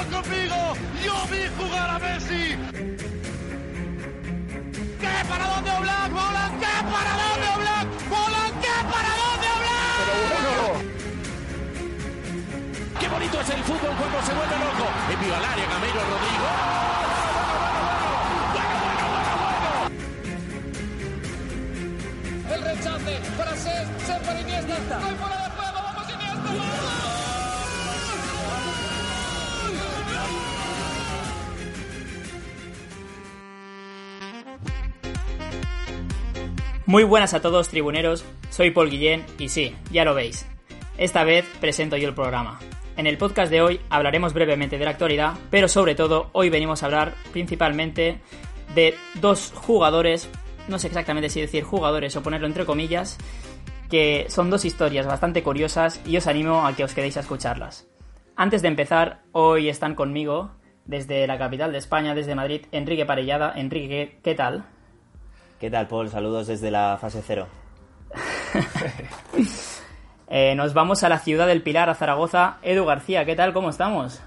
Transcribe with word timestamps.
Conmigo, 0.00 0.56
yo 1.04 1.14
vi 1.30 1.42
jugar 1.58 1.90
a 1.90 1.98
Messi. 1.98 2.56
¿Qué 4.98 5.14
para 5.28 5.46
dónde 5.46 5.70
Oblak? 5.70 6.10
Bolan, 6.10 6.58
¿qué 6.58 6.74
para 6.90 7.12
dónde 7.20 7.46
Oblak? 7.54 7.86
Bolan, 8.08 8.52
¿qué 8.60 8.76
para 8.90 9.12
dónde 9.20 9.46
Oblak? 9.56 9.96
Pero 10.00 10.14
bueno. 10.30 10.54
Qué 12.98 13.08
bonito 13.08 13.40
es 13.40 13.50
el 13.50 13.62
fútbol 13.62 13.94
cuando 13.98 14.22
se 14.22 14.32
vuelve 14.34 14.58
loco. 14.58 14.86
Envío 15.12 15.36
al 15.36 15.44
área, 15.44 15.66
Gamero, 15.68 16.00
Rodrigo. 16.10 16.48
El 22.54 22.60
rechace 22.62 23.20
para 23.36 23.56
ser, 23.56 23.86
ser 24.06 24.22
para 24.22 24.40
Iniesta. 24.40 25.29
Muy 36.90 37.04
buenas 37.04 37.34
a 37.34 37.40
todos, 37.40 37.68
tribuneros. 37.68 38.24
Soy 38.48 38.72
Paul 38.72 38.90
Guillén 38.90 39.24
y 39.38 39.48
sí, 39.48 39.76
ya 39.92 40.04
lo 40.04 40.12
veis. 40.12 40.44
Esta 40.98 41.22
vez 41.22 41.44
presento 41.60 41.96
yo 41.96 42.08
el 42.08 42.16
programa. 42.16 42.58
En 42.96 43.06
el 43.06 43.16
podcast 43.16 43.48
de 43.48 43.62
hoy 43.62 43.80
hablaremos 43.90 44.34
brevemente 44.34 44.76
de 44.76 44.84
la 44.84 44.90
actualidad, 44.90 45.34
pero 45.50 45.68
sobre 45.68 45.94
todo 45.94 46.30
hoy 46.32 46.50
venimos 46.50 46.82
a 46.82 46.86
hablar 46.86 47.14
principalmente 47.30 48.18
de 48.74 48.96
dos 49.20 49.52
jugadores, 49.54 50.28
no 50.66 50.80
sé 50.80 50.88
exactamente 50.88 51.28
si 51.28 51.40
decir 51.40 51.62
jugadores 51.62 52.16
o 52.16 52.24
ponerlo 52.24 52.48
entre 52.48 52.66
comillas, 52.66 53.18
que 53.88 54.26
son 54.28 54.50
dos 54.50 54.64
historias 54.64 55.06
bastante 55.06 55.44
curiosas 55.44 56.00
y 56.04 56.16
os 56.16 56.26
animo 56.26 56.66
a 56.66 56.74
que 56.74 56.82
os 56.82 56.92
quedéis 56.92 57.16
a 57.16 57.20
escucharlas. 57.20 57.88
Antes 58.34 58.62
de 58.62 58.68
empezar, 58.68 59.22
hoy 59.30 59.68
están 59.68 59.94
conmigo 59.94 60.56
desde 60.86 61.28
la 61.28 61.38
capital 61.38 61.70
de 61.70 61.78
España, 61.78 62.16
desde 62.16 62.34
Madrid, 62.34 62.62
Enrique 62.72 63.06
Parellada. 63.06 63.52
Enrique, 63.54 64.18
¿qué 64.24 64.34
tal? 64.34 64.64
¿Qué 65.60 65.70
tal, 65.70 65.88
Paul? 65.88 66.08
Saludos 66.08 66.46
desde 66.46 66.70
la 66.70 66.96
fase 66.98 67.22
cero. 67.24 67.46
Eh, 70.32 70.54
nos 70.54 70.74
vamos 70.74 71.02
a 71.02 71.08
la 71.08 71.18
ciudad 71.18 71.48
del 71.48 71.60
Pilar, 71.60 71.90
a 71.90 71.94
Zaragoza. 71.96 72.58
Edu 72.62 72.84
García, 72.84 73.24
¿qué 73.24 73.34
tal? 73.34 73.52
¿Cómo 73.52 73.68
estamos? 73.68 74.22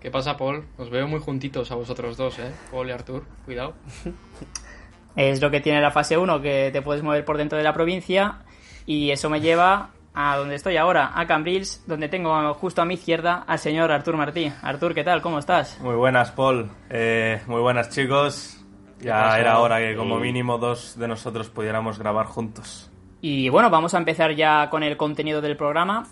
¿Qué 0.00 0.10
pasa, 0.10 0.36
Paul? 0.36 0.64
Os 0.76 0.90
veo 0.90 1.06
muy 1.06 1.20
juntitos 1.20 1.70
a 1.70 1.76
vosotros 1.76 2.16
dos, 2.16 2.36
¿eh? 2.40 2.50
Paul 2.72 2.88
y 2.88 2.90
Artur, 2.90 3.22
cuidado. 3.44 3.74
Es 5.14 5.40
lo 5.40 5.52
que 5.52 5.60
tiene 5.60 5.80
la 5.80 5.92
fase 5.92 6.18
1, 6.18 6.42
que 6.42 6.70
te 6.72 6.82
puedes 6.82 7.04
mover 7.04 7.24
por 7.24 7.36
dentro 7.36 7.56
de 7.56 7.62
la 7.62 7.72
provincia. 7.72 8.38
Y 8.86 9.12
eso 9.12 9.30
me 9.30 9.40
lleva 9.40 9.90
a 10.14 10.36
donde 10.36 10.56
estoy 10.56 10.76
ahora, 10.76 11.12
a 11.14 11.28
Cambrils, 11.28 11.84
donde 11.86 12.08
tengo 12.08 12.52
justo 12.54 12.82
a 12.82 12.84
mi 12.84 12.94
izquierda 12.94 13.44
al 13.46 13.60
señor 13.60 13.92
Artur 13.92 14.16
Martí. 14.16 14.52
Artur, 14.62 14.94
¿qué 14.94 15.04
tal? 15.04 15.22
¿Cómo 15.22 15.38
estás? 15.38 15.78
Muy 15.80 15.94
buenas, 15.94 16.32
Paul. 16.32 16.68
Eh, 16.90 17.40
muy 17.46 17.60
buenas, 17.60 17.90
chicos. 17.90 18.59
Ya 19.02 19.38
era 19.38 19.58
hora 19.60 19.78
que 19.78 19.96
como 19.96 20.18
mínimo 20.18 20.58
dos 20.58 20.98
de 20.98 21.08
nosotros 21.08 21.48
pudiéramos 21.48 21.98
grabar 21.98 22.26
juntos. 22.26 22.90
Y 23.22 23.48
bueno, 23.48 23.70
vamos 23.70 23.94
a 23.94 23.98
empezar 23.98 24.34
ya 24.34 24.68
con 24.70 24.82
el 24.82 24.96
contenido 24.96 25.40
del 25.40 25.56
programa. 25.56 26.06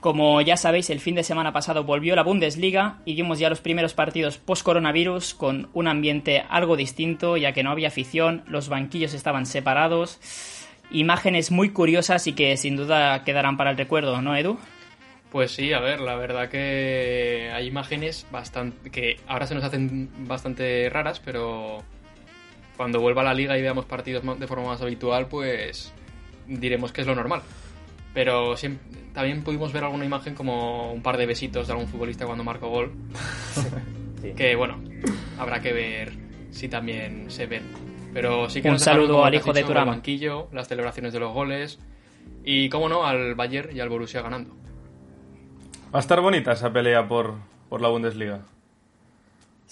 Como 0.00 0.42
ya 0.42 0.58
sabéis, 0.58 0.90
el 0.90 1.00
fin 1.00 1.14
de 1.14 1.22
semana 1.22 1.54
pasado 1.54 1.84
volvió 1.84 2.14
la 2.14 2.22
Bundesliga 2.22 2.98
y 3.06 3.14
vimos 3.14 3.38
ya 3.38 3.48
los 3.48 3.62
primeros 3.62 3.94
partidos 3.94 4.36
post-coronavirus 4.36 5.32
con 5.34 5.70
un 5.72 5.88
ambiente 5.88 6.44
algo 6.50 6.76
distinto, 6.76 7.38
ya 7.38 7.52
que 7.52 7.62
no 7.62 7.70
había 7.70 7.88
afición, 7.88 8.42
los 8.46 8.68
banquillos 8.68 9.14
estaban 9.14 9.46
separados. 9.46 10.20
Imágenes 10.90 11.50
muy 11.50 11.70
curiosas 11.70 12.26
y 12.26 12.34
que 12.34 12.54
sin 12.58 12.76
duda 12.76 13.24
quedarán 13.24 13.56
para 13.56 13.70
el 13.70 13.78
recuerdo, 13.78 14.20
¿no, 14.20 14.36
Edu? 14.36 14.58
Pues 15.32 15.52
sí, 15.52 15.72
a 15.72 15.80
ver, 15.80 16.00
la 16.00 16.16
verdad 16.16 16.50
que 16.50 17.50
hay 17.54 17.66
imágenes 17.66 18.26
bastante 18.30 18.90
que 18.90 19.18
ahora 19.26 19.46
se 19.46 19.54
nos 19.54 19.64
hacen 19.64 20.10
bastante 20.28 20.90
raras, 20.90 21.18
pero 21.18 21.82
cuando 22.76 23.00
vuelva 23.00 23.22
a 23.22 23.24
la 23.24 23.34
liga 23.34 23.56
y 23.58 23.62
veamos 23.62 23.84
partidos 23.84 24.22
de 24.38 24.46
forma 24.46 24.66
más 24.66 24.80
habitual, 24.82 25.26
pues 25.28 25.92
diremos 26.46 26.92
que 26.92 27.00
es 27.02 27.06
lo 27.06 27.14
normal. 27.14 27.42
Pero 28.12 28.54
siem- 28.56 28.78
también 29.12 29.42
pudimos 29.42 29.72
ver 29.72 29.84
alguna 29.84 30.04
imagen 30.04 30.34
como 30.34 30.92
un 30.92 31.02
par 31.02 31.16
de 31.16 31.26
besitos 31.26 31.66
de 31.66 31.72
algún 31.72 31.88
futbolista 31.88 32.26
cuando 32.26 32.44
marcó 32.44 32.68
gol, 32.68 32.92
Sí. 34.22 34.32
que 34.36 34.54
bueno, 34.56 34.80
habrá 35.38 35.60
que 35.60 35.72
ver 35.72 36.12
si 36.50 36.68
también 36.68 37.30
se 37.30 37.46
ven. 37.46 37.62
Pero 38.12 38.48
sí 38.48 38.62
que 38.62 38.70
Un 38.70 38.78
saludo 38.78 39.24
al 39.24 39.34
hijo 39.34 39.52
de. 39.52 39.60
El 39.60 39.66
banquillo, 39.74 40.48
las 40.52 40.68
celebraciones 40.68 41.12
de 41.12 41.18
los 41.20 41.32
goles 41.34 41.80
y, 42.44 42.68
cómo 42.68 42.88
no, 42.88 43.04
al 43.04 43.34
Bayern 43.34 43.76
y 43.76 43.80
al 43.80 43.88
Borussia 43.88 44.22
ganando. 44.22 44.54
Va 45.92 45.98
a 45.98 46.00
estar 46.00 46.20
bonita 46.20 46.52
esa 46.52 46.72
pelea 46.72 47.06
por, 47.08 47.34
por 47.68 47.80
la 47.80 47.88
Bundesliga. 47.88 48.42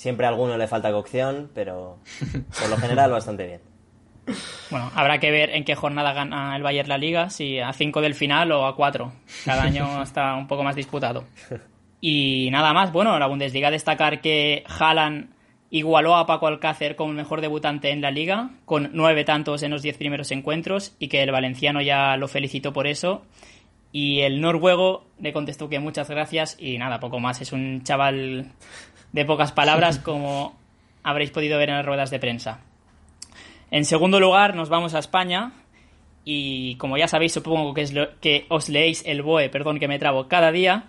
Siempre 0.02 0.26
a 0.26 0.30
alguno 0.30 0.56
le 0.56 0.66
falta 0.66 0.90
cocción, 0.90 1.48
pero 1.54 1.98
por 2.58 2.68
lo 2.68 2.76
general 2.76 3.08
bastante 3.12 3.46
bien. 3.46 3.60
Bueno, 4.68 4.90
habrá 4.96 5.20
que 5.20 5.30
ver 5.30 5.50
en 5.50 5.62
qué 5.62 5.76
jornada 5.76 6.12
gana 6.12 6.56
el 6.56 6.64
Bayern 6.64 6.88
la 6.88 6.98
Liga, 6.98 7.30
si 7.30 7.60
a 7.60 7.72
5 7.72 8.00
del 8.00 8.16
final 8.16 8.50
o 8.50 8.66
a 8.66 8.74
4. 8.74 9.12
Cada 9.44 9.62
año 9.62 10.02
está 10.02 10.34
un 10.34 10.48
poco 10.48 10.64
más 10.64 10.74
disputado. 10.74 11.22
Y 12.00 12.48
nada 12.50 12.72
más, 12.72 12.91
bueno, 12.91 13.16
la 13.16 13.28
Bundesliga 13.28 13.70
destacar 13.70 14.20
que 14.20 14.64
Haaland 14.66 15.30
igualó 15.70 16.16
a 16.16 16.26
Paco 16.26 16.48
Alcácer 16.48 16.96
como 16.96 17.12
el 17.12 17.16
mejor 17.16 17.41
debutante 17.41 17.92
en 17.92 18.00
la 18.00 18.10
liga, 18.10 18.50
con 18.64 18.91
nueve 18.94 19.22
tantos 19.22 19.62
en 19.62 19.70
los 19.70 19.82
diez 19.82 19.98
primeros 19.98 20.32
encuentros, 20.32 20.96
y 20.98 21.06
que 21.06 21.22
el 21.22 21.30
valenciano 21.30 21.80
ya 21.80 22.16
lo 22.16 22.26
felicitó 22.26 22.72
por 22.72 22.88
eso. 22.88 23.22
Y 23.92 24.22
el 24.22 24.41
noruego 24.41 25.04
le 25.20 25.32
contestó 25.32 25.68
que 25.68 25.78
muchas 25.78 26.10
gracias 26.10 26.56
y 26.58 26.78
nada, 26.78 26.98
poco 26.98 27.20
más. 27.20 27.41
Es 27.41 27.52
un 27.52 27.84
chaval 27.84 28.50
de 29.12 29.24
pocas 29.24 29.52
palabras, 29.52 29.98
como 29.98 30.56
habréis 31.02 31.30
podido 31.30 31.58
ver 31.58 31.68
en 31.70 31.76
las 31.76 31.86
ruedas 31.86 32.10
de 32.10 32.18
prensa. 32.18 32.60
En 33.70 33.84
segundo 33.84 34.20
lugar, 34.20 34.54
nos 34.54 34.68
vamos 34.68 34.94
a 34.94 34.98
España. 34.98 35.52
Y 36.24 36.76
como 36.76 36.96
ya 36.96 37.08
sabéis, 37.08 37.32
supongo 37.32 37.74
que, 37.74 37.82
es 37.82 37.92
lo- 37.92 38.18
que 38.20 38.46
os 38.48 38.68
leéis 38.68 39.02
el 39.06 39.22
BOE, 39.22 39.48
perdón 39.48 39.80
que 39.80 39.88
me 39.88 39.98
trabo, 39.98 40.28
cada 40.28 40.52
día. 40.52 40.84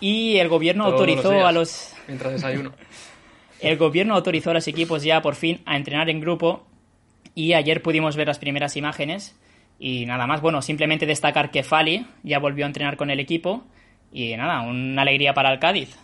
Y 0.00 0.36
el 0.38 0.48
gobierno 0.48 0.84
Todos 0.84 0.94
autorizó 1.00 1.46
a 1.46 1.52
los. 1.52 1.94
Mientras 2.06 2.32
desayuno. 2.32 2.72
El 3.60 3.76
gobierno 3.76 4.14
autorizó 4.14 4.50
a 4.50 4.54
los 4.54 4.68
equipos 4.68 5.02
ya 5.02 5.20
por 5.20 5.34
fin 5.34 5.60
a 5.66 5.76
entrenar 5.76 6.08
en 6.10 6.20
grupo. 6.20 6.64
Y 7.34 7.54
ayer 7.54 7.82
pudimos 7.82 8.14
ver 8.14 8.28
las 8.28 8.38
primeras 8.38 8.76
imágenes. 8.76 9.36
Y 9.80 10.06
nada 10.06 10.28
más, 10.28 10.40
bueno, 10.40 10.62
simplemente 10.62 11.06
destacar 11.06 11.50
que 11.50 11.64
Fali 11.64 12.06
ya 12.22 12.38
volvió 12.38 12.64
a 12.64 12.68
entrenar 12.68 12.96
con 12.96 13.10
el 13.10 13.18
equipo. 13.18 13.64
Y 14.12 14.36
nada, 14.36 14.60
una 14.60 15.02
alegría 15.02 15.34
para 15.34 15.52
el 15.52 15.58
Cádiz. 15.58 15.96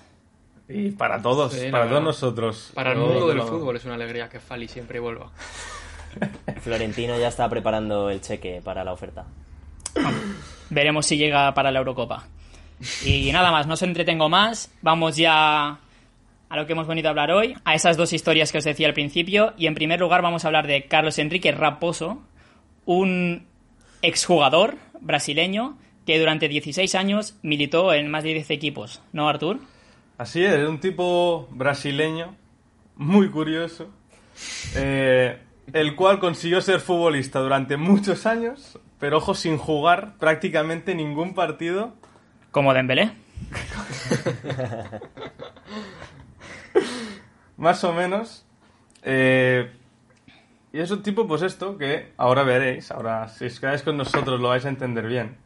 Y 0.68 0.90
para 0.92 1.20
todos, 1.20 1.52
Sí, 1.52 1.70
para 1.70 1.88
todos 1.88 2.02
nosotros. 2.02 2.70
Para 2.74 2.92
el 2.92 2.98
mundo 2.98 3.28
del 3.28 3.42
fútbol 3.42 3.76
es 3.76 3.84
una 3.84 3.94
alegría 3.94 4.28
que 4.28 4.40
Fali 4.40 4.66
siempre 4.68 4.98
vuelva. 4.98 5.30
Florentino 6.62 7.18
ya 7.18 7.28
está 7.28 7.48
preparando 7.48 8.08
el 8.10 8.20
cheque 8.20 8.60
para 8.64 8.84
la 8.84 8.92
oferta. 8.92 9.26
Veremos 10.70 11.06
si 11.06 11.16
llega 11.16 11.52
para 11.54 11.70
la 11.70 11.80
Eurocopa. 11.80 12.24
Y 13.04 13.30
nada 13.32 13.50
más, 13.50 13.66
no 13.66 13.74
os 13.74 13.82
entretengo 13.82 14.28
más. 14.28 14.72
Vamos 14.82 15.16
ya 15.16 15.78
a 16.48 16.56
lo 16.56 16.66
que 16.66 16.72
hemos 16.72 16.86
venido 16.86 17.08
a 17.08 17.10
hablar 17.10 17.30
hoy, 17.30 17.54
a 17.64 17.74
esas 17.74 17.96
dos 17.96 18.12
historias 18.12 18.52
que 18.52 18.58
os 18.58 18.64
decía 18.64 18.86
al 18.86 18.94
principio. 18.94 19.52
Y 19.56 19.66
en 19.66 19.74
primer 19.74 20.00
lugar 20.00 20.22
vamos 20.22 20.44
a 20.44 20.48
hablar 20.48 20.66
de 20.66 20.84
Carlos 20.86 21.18
Enrique 21.18 21.52
Raposo, 21.52 22.22
un 22.86 23.46
exjugador 24.02 24.76
brasileño 25.00 25.76
que 26.06 26.18
durante 26.18 26.48
16 26.48 26.94
años 26.94 27.36
militó 27.42 27.92
en 27.92 28.10
más 28.10 28.24
de 28.24 28.34
10 28.34 28.50
equipos. 28.50 29.00
¿No, 29.12 29.28
Artur? 29.28 29.60
Así 30.16 30.44
es, 30.44 30.68
un 30.68 30.78
tipo 30.78 31.48
brasileño, 31.50 32.36
muy 32.96 33.30
curioso, 33.30 33.88
eh, 34.76 35.40
el 35.72 35.96
cual 35.96 36.20
consiguió 36.20 36.60
ser 36.60 36.80
futbolista 36.80 37.40
durante 37.40 37.76
muchos 37.76 38.24
años, 38.26 38.78
pero 39.00 39.18
ojo, 39.18 39.34
sin 39.34 39.58
jugar 39.58 40.14
prácticamente 40.18 40.94
ningún 40.94 41.34
partido 41.34 41.94
Como 42.52 42.72
Dembélé. 42.72 43.10
más 47.56 47.82
o 47.82 47.92
menos. 47.92 48.46
eh, 49.02 49.72
y 50.72 50.80
es 50.80 50.90
un 50.90 51.02
tipo, 51.02 51.26
pues 51.26 51.42
esto, 51.42 51.78
que 51.78 52.12
ahora 52.16 52.42
veréis, 52.42 52.90
ahora 52.90 53.28
si 53.28 53.46
os 53.46 53.60
quedáis 53.60 53.82
con 53.82 53.96
nosotros 53.96 54.40
lo 54.40 54.48
vais 54.48 54.64
a 54.64 54.68
entender 54.68 55.06
bien. 55.06 55.36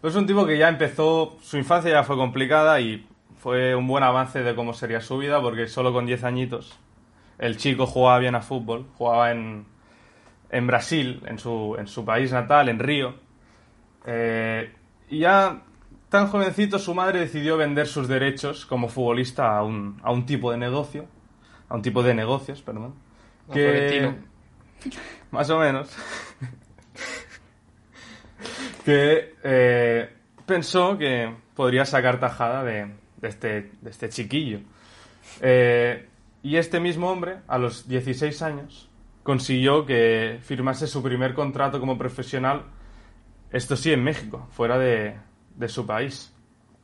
Pero 0.00 0.10
es 0.10 0.16
un 0.16 0.26
tipo 0.26 0.46
que 0.46 0.56
ya 0.56 0.68
empezó, 0.68 1.36
su 1.40 1.56
infancia 1.56 1.90
ya 1.90 2.04
fue 2.04 2.16
complicada 2.16 2.80
y 2.80 3.04
fue 3.38 3.74
un 3.74 3.86
buen 3.86 4.04
avance 4.04 4.42
de 4.42 4.54
cómo 4.54 4.74
sería 4.74 5.00
su 5.00 5.18
vida, 5.18 5.40
porque 5.40 5.68
solo 5.68 5.92
con 5.92 6.06
10 6.06 6.24
añitos 6.24 6.78
el 7.38 7.56
chico 7.56 7.86
jugaba 7.86 8.18
bien 8.18 8.34
a 8.34 8.40
fútbol, 8.40 8.86
jugaba 8.96 9.30
en, 9.30 9.66
en 10.50 10.66
Brasil, 10.66 11.22
en 11.26 11.38
su, 11.38 11.76
en 11.78 11.86
su 11.86 12.04
país 12.04 12.32
natal, 12.32 12.68
en 12.68 12.78
Río. 12.78 13.14
Eh, 14.04 14.72
y 15.08 15.20
ya 15.20 15.62
tan 16.08 16.28
jovencito 16.28 16.78
su 16.78 16.94
madre 16.94 17.20
decidió 17.20 17.56
vender 17.56 17.86
sus 17.86 18.08
derechos 18.08 18.66
como 18.66 18.88
futbolista 18.88 19.56
a 19.56 19.62
un, 19.62 20.00
a 20.02 20.10
un 20.10 20.26
tipo 20.26 20.50
de 20.50 20.58
negocio, 20.58 21.06
a 21.68 21.76
un 21.76 21.82
tipo 21.82 22.02
de 22.02 22.14
negocios, 22.14 22.62
perdón. 22.62 22.94
Florentino. 23.50 24.16
más 25.30 25.48
o 25.48 25.58
menos, 25.58 25.88
que 28.84 29.36
eh, 29.42 30.10
pensó 30.44 30.98
que 30.98 31.34
podría 31.54 31.86
sacar 31.86 32.20
tajada 32.20 32.62
de, 32.64 32.92
de 33.20 33.28
este, 33.28 33.70
de 33.80 33.90
este 33.90 34.08
chiquillo. 34.08 34.60
Eh, 35.40 36.08
y 36.42 36.56
este 36.56 36.80
mismo 36.80 37.10
hombre, 37.10 37.38
a 37.48 37.58
los 37.58 37.88
16 37.88 38.42
años, 38.42 38.88
consiguió 39.22 39.84
que 39.84 40.38
firmase 40.42 40.86
su 40.86 41.02
primer 41.02 41.34
contrato 41.34 41.80
como 41.80 41.98
profesional, 41.98 42.64
esto 43.50 43.76
sí, 43.76 43.92
en 43.92 44.04
México, 44.04 44.48
fuera 44.52 44.78
de, 44.78 45.16
de 45.56 45.68
su 45.68 45.86
país. 45.86 46.34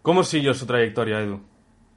¿Cómo 0.02 0.24
siguió 0.24 0.52
su 0.54 0.66
trayectoria, 0.66 1.20
Edu? 1.20 1.40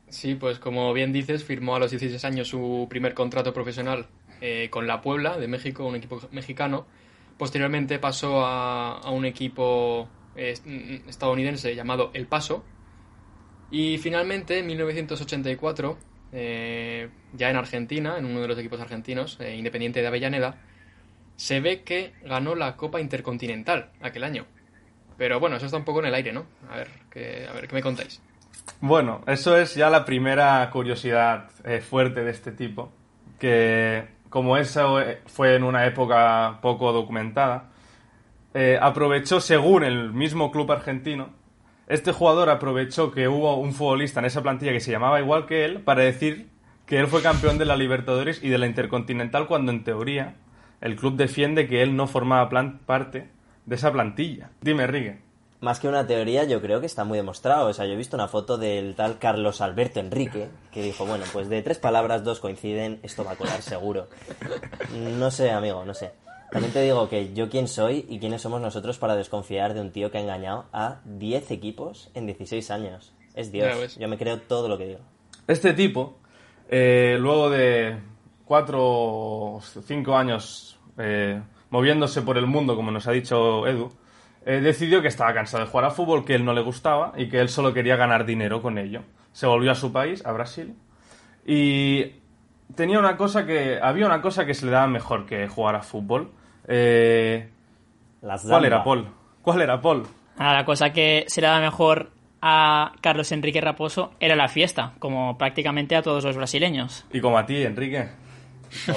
Sí, 0.09 0.35
pues 0.35 0.59
como 0.59 0.93
bien 0.93 1.11
dices, 1.11 1.43
firmó 1.43 1.75
a 1.75 1.79
los 1.79 1.91
16 1.91 2.23
años 2.23 2.47
su 2.47 2.87
primer 2.89 3.13
contrato 3.13 3.53
profesional 3.53 4.07
eh, 4.39 4.69
con 4.69 4.87
la 4.87 5.01
Puebla 5.01 5.37
de 5.37 5.47
México, 5.47 5.85
un 5.85 5.95
equipo 5.95 6.21
mexicano. 6.31 6.85
Posteriormente 7.37 7.99
pasó 7.99 8.45
a, 8.45 8.99
a 8.99 9.09
un 9.09 9.25
equipo 9.25 10.07
eh, 10.35 10.53
estadounidense 11.07 11.75
llamado 11.75 12.11
El 12.13 12.27
Paso. 12.27 12.63
Y 13.69 13.97
finalmente, 13.97 14.59
en 14.59 14.67
1984, 14.67 15.97
eh, 16.31 17.09
ya 17.33 17.49
en 17.49 17.55
Argentina, 17.57 18.17
en 18.17 18.25
uno 18.25 18.41
de 18.41 18.47
los 18.47 18.57
equipos 18.57 18.79
argentinos, 18.79 19.37
eh, 19.39 19.55
Independiente 19.55 20.01
de 20.01 20.07
Avellaneda, 20.07 20.55
se 21.35 21.59
ve 21.59 21.83
que 21.83 22.13
ganó 22.23 22.55
la 22.55 22.75
Copa 22.75 23.01
Intercontinental 23.01 23.91
aquel 24.01 24.23
año. 24.23 24.45
Pero 25.17 25.39
bueno, 25.39 25.57
eso 25.57 25.65
está 25.65 25.77
un 25.77 25.83
poco 25.85 25.99
en 25.99 26.07
el 26.07 26.15
aire, 26.15 26.31
¿no? 26.31 26.45
A 26.69 26.77
ver, 26.77 26.89
¿qué, 27.11 27.47
a 27.49 27.53
ver, 27.53 27.67
¿qué 27.67 27.75
me 27.75 27.81
contáis? 27.81 28.21
Bueno, 28.81 29.23
eso 29.27 29.57
es 29.57 29.75
ya 29.75 29.89
la 29.89 30.05
primera 30.05 30.69
curiosidad 30.69 31.49
eh, 31.63 31.79
fuerte 31.81 32.23
de 32.23 32.31
este 32.31 32.51
tipo, 32.51 32.91
que 33.39 34.07
como 34.29 34.57
eso 34.57 35.01
eh, 35.01 35.21
fue 35.25 35.55
en 35.55 35.63
una 35.63 35.85
época 35.85 36.59
poco 36.61 36.91
documentada, 36.91 37.71
aprovechó, 38.81 39.39
según 39.39 39.83
el 39.83 40.11
mismo 40.13 40.51
club 40.51 40.71
argentino, 40.71 41.29
este 41.87 42.11
jugador 42.11 42.49
aprovechó 42.49 43.11
que 43.11 43.27
hubo 43.27 43.55
un 43.55 43.73
futbolista 43.73 44.19
en 44.19 44.25
esa 44.25 44.41
plantilla 44.41 44.73
que 44.73 44.81
se 44.81 44.91
llamaba 44.91 45.19
igual 45.19 45.45
que 45.45 45.65
él 45.65 45.81
para 45.81 46.03
decir 46.03 46.49
que 46.85 46.99
él 46.99 47.07
fue 47.07 47.21
campeón 47.21 47.57
de 47.57 47.65
la 47.65 47.75
Libertadores 47.75 48.43
y 48.43 48.49
de 48.49 48.57
la 48.57 48.67
Intercontinental 48.67 49.47
cuando 49.47 49.71
en 49.71 49.83
teoría 49.83 50.35
el 50.81 50.95
club 50.95 51.15
defiende 51.15 51.67
que 51.67 51.81
él 51.81 51.95
no 51.95 52.07
formaba 52.07 52.49
parte 52.85 53.29
de 53.65 53.75
esa 53.75 53.91
plantilla. 53.91 54.51
Dime, 54.61 54.87
Rigue. 54.87 55.19
Más 55.59 55.79
que 55.79 55.87
una 55.87 56.05
teoría, 56.05 56.43
yo 56.43 56.61
creo 56.61 56.79
que 56.79 56.85
está 56.85 57.03
muy 57.03 57.17
demostrado. 57.17 57.67
O 57.67 57.73
sea, 57.73 57.85
yo 57.85 57.93
he 57.93 57.97
visto 57.97 58.15
una 58.15 58.27
foto 58.27 58.57
del 58.57 58.93
tal 58.95 59.17
Carlos 59.17 59.59
Alberto 59.59 59.99
Enrique 59.99 60.49
que 60.71 60.83
dijo, 60.83 61.05
bueno, 61.05 61.25
pues 61.33 61.49
de 61.49 61.63
tres 61.63 61.79
palabras 61.79 62.23
dos 62.23 62.39
coinciden, 62.39 62.99
esto 63.01 63.23
va 63.23 63.31
a 63.31 63.35
colar 63.35 63.61
seguro. 63.61 64.07
No 65.17 65.31
sé, 65.31 65.51
amigo, 65.51 65.83
no 65.83 65.95
sé. 65.95 66.11
También 66.51 66.71
te 66.71 66.81
digo 66.81 67.09
que 67.09 67.33
yo 67.33 67.49
quién 67.49 67.67
soy 67.67 68.05
y 68.07 68.19
quiénes 68.19 68.41
somos 68.41 68.61
nosotros 68.61 68.97
para 68.97 69.15
desconfiar 69.15 69.73
de 69.73 69.81
un 69.81 69.91
tío 69.91 70.11
que 70.11 70.17
ha 70.17 70.21
engañado 70.21 70.65
a 70.71 71.01
10 71.05 71.51
equipos 71.51 72.09
en 72.13 72.25
16 72.25 72.71
años. 72.71 73.13
Es 73.35 73.51
Dios. 73.51 73.97
Yo 73.97 74.07
me 74.07 74.17
creo 74.17 74.39
todo 74.41 74.67
lo 74.67 74.77
que 74.77 74.87
digo. 74.87 74.99
Este 75.47 75.73
tipo, 75.73 76.19
eh, 76.69 77.17
luego 77.19 77.49
de 77.49 77.97
cuatro 78.45 78.79
o 78.81 79.61
cinco 79.61 80.15
años 80.15 80.79
eh, 80.97 81.41
moviéndose 81.69 82.21
por 82.21 82.37
el 82.37 82.47
mundo, 82.47 82.75
como 82.75 82.91
nos 82.91 83.07
ha 83.07 83.11
dicho 83.11 83.67
Edu, 83.67 83.91
eh, 84.45 84.61
decidió 84.61 85.01
que 85.01 85.09
estaba 85.09 85.33
cansado 85.33 85.65
de 85.65 85.69
jugar 85.69 85.85
a 85.85 85.91
fútbol, 85.91 86.23
que 86.23 86.33
él 86.33 86.45
no 86.45 86.53
le 86.53 86.61
gustaba 86.61 87.13
y 87.17 87.27
que 87.27 87.39
él 87.39 87.49
solo 87.49 87.73
quería 87.73 87.97
ganar 87.97 88.25
dinero 88.25 88.61
con 88.61 88.77
ello. 88.77 89.01
Se 89.33 89.45
volvió 89.45 89.71
a 89.71 89.75
su 89.75 89.91
país, 89.91 90.25
a 90.25 90.31
Brasil, 90.31 90.75
y 91.45 92.13
tenía 92.75 92.99
una 92.99 93.17
cosa 93.17 93.45
que 93.45 93.79
había 93.81 94.05
una 94.05 94.21
cosa 94.21 94.45
que 94.45 94.53
se 94.53 94.65
le 94.65 94.71
daba 94.71 94.87
mejor 94.87 95.25
que 95.25 95.47
jugar 95.47 95.75
a 95.75 95.81
fútbol. 95.81 96.31
Eh, 96.67 97.49
Las 98.21 98.43
¿Cuál 98.43 98.65
era 98.65 98.83
Paul? 98.83 99.07
¿Cuál 99.41 99.61
era 99.61 99.81
Paul? 99.81 100.03
Ah, 100.37 100.53
la 100.53 100.65
cosa 100.65 100.91
que 100.93 101.25
se 101.27 101.41
le 101.41 101.47
daba 101.47 101.59
mejor 101.61 102.11
a 102.41 102.93
Carlos 103.01 103.31
Enrique 103.31 103.61
Raposo 103.61 104.11
era 104.19 104.35
la 104.35 104.47
fiesta, 104.47 104.93
como 104.99 105.37
prácticamente 105.37 105.95
a 105.95 106.01
todos 106.01 106.23
los 106.23 106.35
brasileños. 106.35 107.05
Y 107.11 107.19
como 107.21 107.37
a 107.37 107.45
ti, 107.45 107.63
Enrique. 107.63 108.09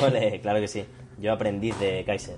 Ole, 0.02 0.40
claro 0.40 0.60
que 0.60 0.68
sí. 0.68 0.84
Yo 1.18 1.32
aprendiz 1.32 1.78
de 1.78 2.04
Kaiser. 2.04 2.36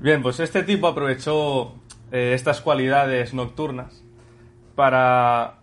Bien, 0.00 0.22
pues 0.22 0.40
este 0.40 0.62
tipo 0.62 0.86
aprovechó 0.86 1.74
eh, 2.12 2.32
estas 2.34 2.60
cualidades 2.60 3.34
nocturnas 3.34 4.04
para 4.74 5.57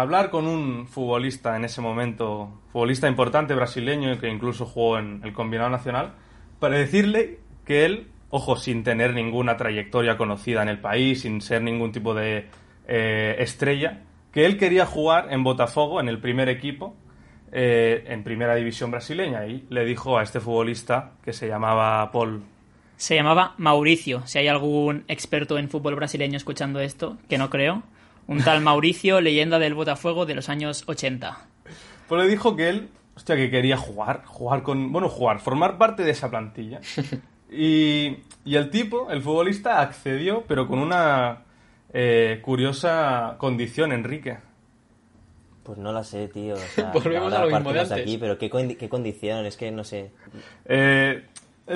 hablar 0.00 0.30
con 0.30 0.48
un 0.48 0.88
futbolista 0.88 1.56
en 1.56 1.64
ese 1.64 1.80
momento, 1.80 2.50
futbolista 2.72 3.06
importante 3.06 3.54
brasileño 3.54 4.18
que 4.18 4.28
incluso 4.28 4.66
jugó 4.66 4.98
en 4.98 5.20
el 5.22 5.32
combinado 5.32 5.70
nacional, 5.70 6.14
para 6.58 6.76
decirle 6.76 7.38
que 7.64 7.84
él, 7.84 8.08
ojo, 8.30 8.56
sin 8.56 8.82
tener 8.82 9.14
ninguna 9.14 9.56
trayectoria 9.56 10.16
conocida 10.16 10.62
en 10.62 10.68
el 10.68 10.80
país, 10.80 11.20
sin 11.22 11.40
ser 11.40 11.62
ningún 11.62 11.92
tipo 11.92 12.12
de 12.12 12.48
eh, 12.88 13.36
estrella, 13.38 14.02
que 14.32 14.46
él 14.46 14.58
quería 14.58 14.84
jugar 14.84 15.32
en 15.32 15.44
Botafogo, 15.44 16.00
en 16.00 16.08
el 16.08 16.18
primer 16.18 16.48
equipo, 16.48 16.96
eh, 17.52 18.04
en 18.08 18.24
primera 18.24 18.56
división 18.56 18.90
brasileña. 18.90 19.46
Y 19.46 19.64
le 19.70 19.84
dijo 19.84 20.18
a 20.18 20.24
este 20.24 20.40
futbolista 20.40 21.12
que 21.22 21.32
se 21.32 21.46
llamaba 21.46 22.10
Paul 22.10 22.42
Se 22.96 23.14
llamaba 23.14 23.54
Mauricio, 23.58 24.26
si 24.26 24.38
hay 24.38 24.48
algún 24.48 25.04
experto 25.06 25.56
en 25.56 25.68
fútbol 25.68 25.94
brasileño 25.94 26.36
escuchando 26.36 26.80
esto, 26.80 27.16
que 27.28 27.38
no 27.38 27.48
creo. 27.48 27.84
Un 28.26 28.42
tal 28.42 28.60
Mauricio, 28.62 29.20
leyenda 29.20 29.58
del 29.58 29.74
Botafuego 29.74 30.24
de 30.26 30.34
los 30.34 30.48
años 30.48 30.84
80. 30.86 31.38
Pues 32.08 32.22
le 32.22 32.28
dijo 32.28 32.56
que 32.56 32.68
él, 32.68 32.88
hostia, 33.16 33.36
que 33.36 33.50
quería 33.50 33.76
jugar, 33.76 34.22
jugar 34.24 34.62
con, 34.62 34.92
bueno, 34.92 35.08
jugar, 35.08 35.40
formar 35.40 35.76
parte 35.78 36.02
de 36.04 36.10
esa 36.10 36.30
plantilla. 36.30 36.80
Y, 37.56 38.16
y 38.44 38.56
el 38.56 38.68
tipo, 38.70 39.12
el 39.12 39.22
futbolista, 39.22 39.80
accedió, 39.80 40.42
pero 40.48 40.66
con 40.66 40.80
una 40.80 41.42
eh, 41.92 42.40
curiosa 42.42 43.36
condición, 43.38 43.92
Enrique. 43.92 44.38
Pues 45.62 45.78
no 45.78 45.92
la 45.92 46.02
sé, 46.02 46.26
tío. 46.26 46.54
O 46.54 46.56
sea, 46.74 46.90
Volvemos 46.90 47.32
ahora 47.32 47.44
a 47.44 47.46
lo 47.46 47.54
mismo 47.56 47.72
de 47.72 47.80
antes. 47.80 48.00
aquí, 48.00 48.18
pero 48.18 48.38
¿qué, 48.38 48.50
condi- 48.50 48.76
qué 48.76 48.88
condición, 48.88 49.46
es 49.46 49.56
que 49.56 49.70
no 49.70 49.84
sé. 49.84 50.10
Eh, 50.64 51.22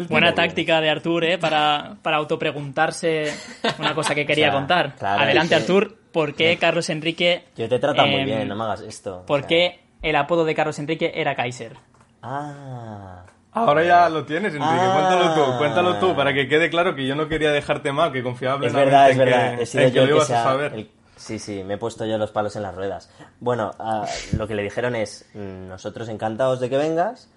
Buena 0.08 0.34
táctica 0.34 0.80
de 0.80 0.90
Artur, 0.90 1.22
¿eh? 1.24 1.38
Para, 1.38 1.96
para 2.02 2.16
autopreguntarse 2.16 3.32
una 3.78 3.94
cosa 3.94 4.16
que 4.16 4.26
quería 4.26 4.48
O 4.48 4.50
sea, 4.50 4.58
contar. 4.58 4.96
claro, 4.96 5.22
Adelante, 5.22 5.54
es 5.54 5.64
que- 5.64 5.72
Artur. 5.72 5.97
¿Por 6.12 6.34
qué 6.34 6.56
Carlos 6.58 6.88
Enrique... 6.90 7.44
Yo 7.56 7.68
te 7.68 7.78
trata 7.78 8.04
muy 8.06 8.20
em, 8.20 8.24
bien, 8.26 8.48
no 8.48 8.56
me 8.56 8.64
hagas 8.64 8.80
esto. 8.80 9.24
¿Por 9.26 9.40
sea, 9.40 9.48
qué 9.48 9.80
el 10.02 10.16
apodo 10.16 10.44
de 10.44 10.54
Carlos 10.54 10.78
Enrique 10.78 11.12
era 11.14 11.34
Kaiser? 11.34 11.76
Ah. 12.22 13.24
Ahora 13.52 13.82
ya 13.84 14.08
lo 14.08 14.24
tienes, 14.24 14.52
Enrique. 14.54 14.66
Ah. 14.70 14.92
Cuéntalo 14.94 15.34
tú, 15.34 15.58
cuéntalo 15.58 15.94
tú, 15.98 16.14
para 16.16 16.32
que 16.32 16.48
quede 16.48 16.70
claro 16.70 16.94
que 16.94 17.06
yo 17.06 17.14
no 17.14 17.28
quería 17.28 17.50
dejarte 17.50 17.92
mal, 17.92 18.12
que 18.12 18.22
confiaba 18.22 18.64
Es 18.64 18.72
verdad, 18.72 19.10
es 19.10 19.18
verdad. 19.18 19.56
que, 19.56 19.62
He 19.62 19.66
sido 19.66 19.84
que 19.84 19.90
yo 19.90 20.00
lo 20.00 20.02
el 20.02 20.08
que 20.10 20.14
ibas 20.16 20.26
se 20.28 20.34
a 20.36 20.42
saber. 20.42 20.74
el- 20.74 20.90
Sí, 21.16 21.40
sí, 21.40 21.64
me 21.64 21.74
he 21.74 21.78
puesto 21.78 22.06
yo 22.06 22.16
los 22.16 22.30
palos 22.30 22.54
en 22.54 22.62
las 22.62 22.76
ruedas. 22.76 23.10
Bueno, 23.40 23.72
ah, 23.80 24.06
lo 24.36 24.46
que 24.46 24.54
le 24.54 24.62
dijeron 24.62 24.94
es, 24.94 25.28
mm, 25.34 25.66
nosotros 25.68 26.08
encantados 26.08 26.60
de 26.60 26.70
que 26.70 26.76
vengas, 26.76 27.28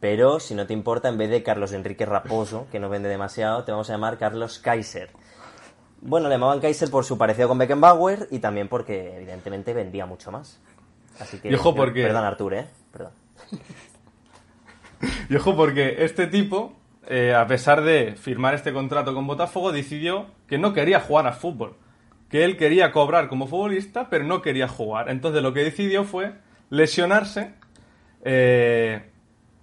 pero 0.00 0.40
si 0.40 0.56
no 0.56 0.66
te 0.66 0.72
importa, 0.72 1.08
en 1.08 1.16
vez 1.16 1.30
de 1.30 1.44
Carlos 1.44 1.72
Enrique 1.72 2.04
Raposo, 2.06 2.66
que 2.72 2.80
no 2.80 2.88
vende 2.88 3.08
demasiado, 3.08 3.62
te 3.62 3.70
vamos 3.70 3.88
a 3.88 3.92
llamar 3.92 4.18
Carlos 4.18 4.58
Kaiser. 4.58 5.10
Bueno, 6.02 6.28
le 6.28 6.34
llamaban 6.36 6.60
Kaiser 6.60 6.90
por 6.90 7.04
su 7.04 7.18
parecido 7.18 7.48
con 7.48 7.58
Beckenbauer 7.58 8.28
y 8.30 8.38
también 8.38 8.68
porque, 8.68 9.16
evidentemente, 9.16 9.74
vendía 9.74 10.06
mucho 10.06 10.30
más. 10.32 10.58
Así 11.18 11.38
que... 11.38 11.50
Y 11.50 11.54
ojo, 11.54 11.74
porque- 11.74 12.02
Perdón, 12.04 12.24
Artur, 12.24 12.54
¿eh? 12.54 12.66
Perdón. 12.92 13.12
Y 15.30 15.36
ojo, 15.36 15.56
porque 15.56 16.04
este 16.04 16.26
tipo, 16.26 16.74
eh, 17.08 17.34
a 17.34 17.46
pesar 17.46 17.82
de 17.82 18.16
firmar 18.16 18.54
este 18.54 18.72
contrato 18.72 19.14
con 19.14 19.26
Botafogo, 19.26 19.72
decidió 19.72 20.26
que 20.46 20.58
no 20.58 20.72
quería 20.74 21.00
jugar 21.00 21.26
a 21.26 21.32
fútbol. 21.32 21.76
Que 22.28 22.44
él 22.44 22.56
quería 22.58 22.92
cobrar 22.92 23.28
como 23.28 23.46
futbolista, 23.46 24.08
pero 24.10 24.24
no 24.24 24.42
quería 24.42 24.68
jugar. 24.68 25.08
Entonces 25.08 25.42
lo 25.42 25.54
que 25.54 25.64
decidió 25.64 26.04
fue 26.04 26.34
lesionarse 26.68 27.54
eh, 28.24 29.10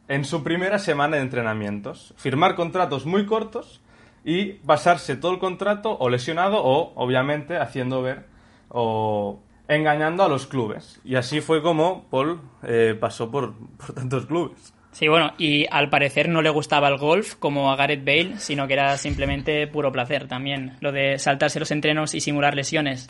en 0.08 0.26
su 0.26 0.44
primera 0.44 0.80
semana 0.80 1.18
de 1.18 1.22
entrenamientos. 1.22 2.14
Firmar 2.18 2.56
contratos 2.56 3.06
muy 3.06 3.26
cortos 3.28 3.82
y 4.28 4.56
pasarse 4.66 5.16
todo 5.16 5.32
el 5.32 5.40
contrato 5.40 5.96
o 5.98 6.10
lesionado 6.10 6.62
o, 6.62 6.92
obviamente, 6.96 7.56
haciendo 7.56 8.02
ver 8.02 8.26
o 8.68 9.40
engañando 9.70 10.22
a 10.22 10.28
los 10.28 10.48
clubes. 10.48 11.00
Y 11.06 11.16
así 11.16 11.40
fue 11.40 11.62
como 11.62 12.10
Paul 12.10 12.42
eh, 12.64 12.98
pasó 13.00 13.32
por, 13.32 13.54
por 13.78 13.96
tantos 13.96 14.26
clubes. 14.26 14.74
Sí, 14.92 15.08
bueno, 15.08 15.32
y 15.38 15.66
al 15.72 15.90
parecer 15.90 16.28
no 16.28 16.42
le 16.42 16.50
gustaba 16.50 16.90
el 16.90 16.98
golf 16.98 17.36
como 17.36 17.72
a 17.72 17.78
Gareth 17.78 18.04
Bale, 18.04 18.38
sino 18.38 18.68
que 18.68 18.74
era 18.74 18.98
simplemente 18.98 19.66
puro 19.66 19.94
placer 19.94 20.28
también, 20.28 20.76
lo 20.82 20.92
de 20.92 21.20
saltarse 21.20 21.62
los 21.62 21.72
entrenos 21.72 22.14
y 22.14 22.20
simular 22.20 22.54
lesiones. 22.54 23.10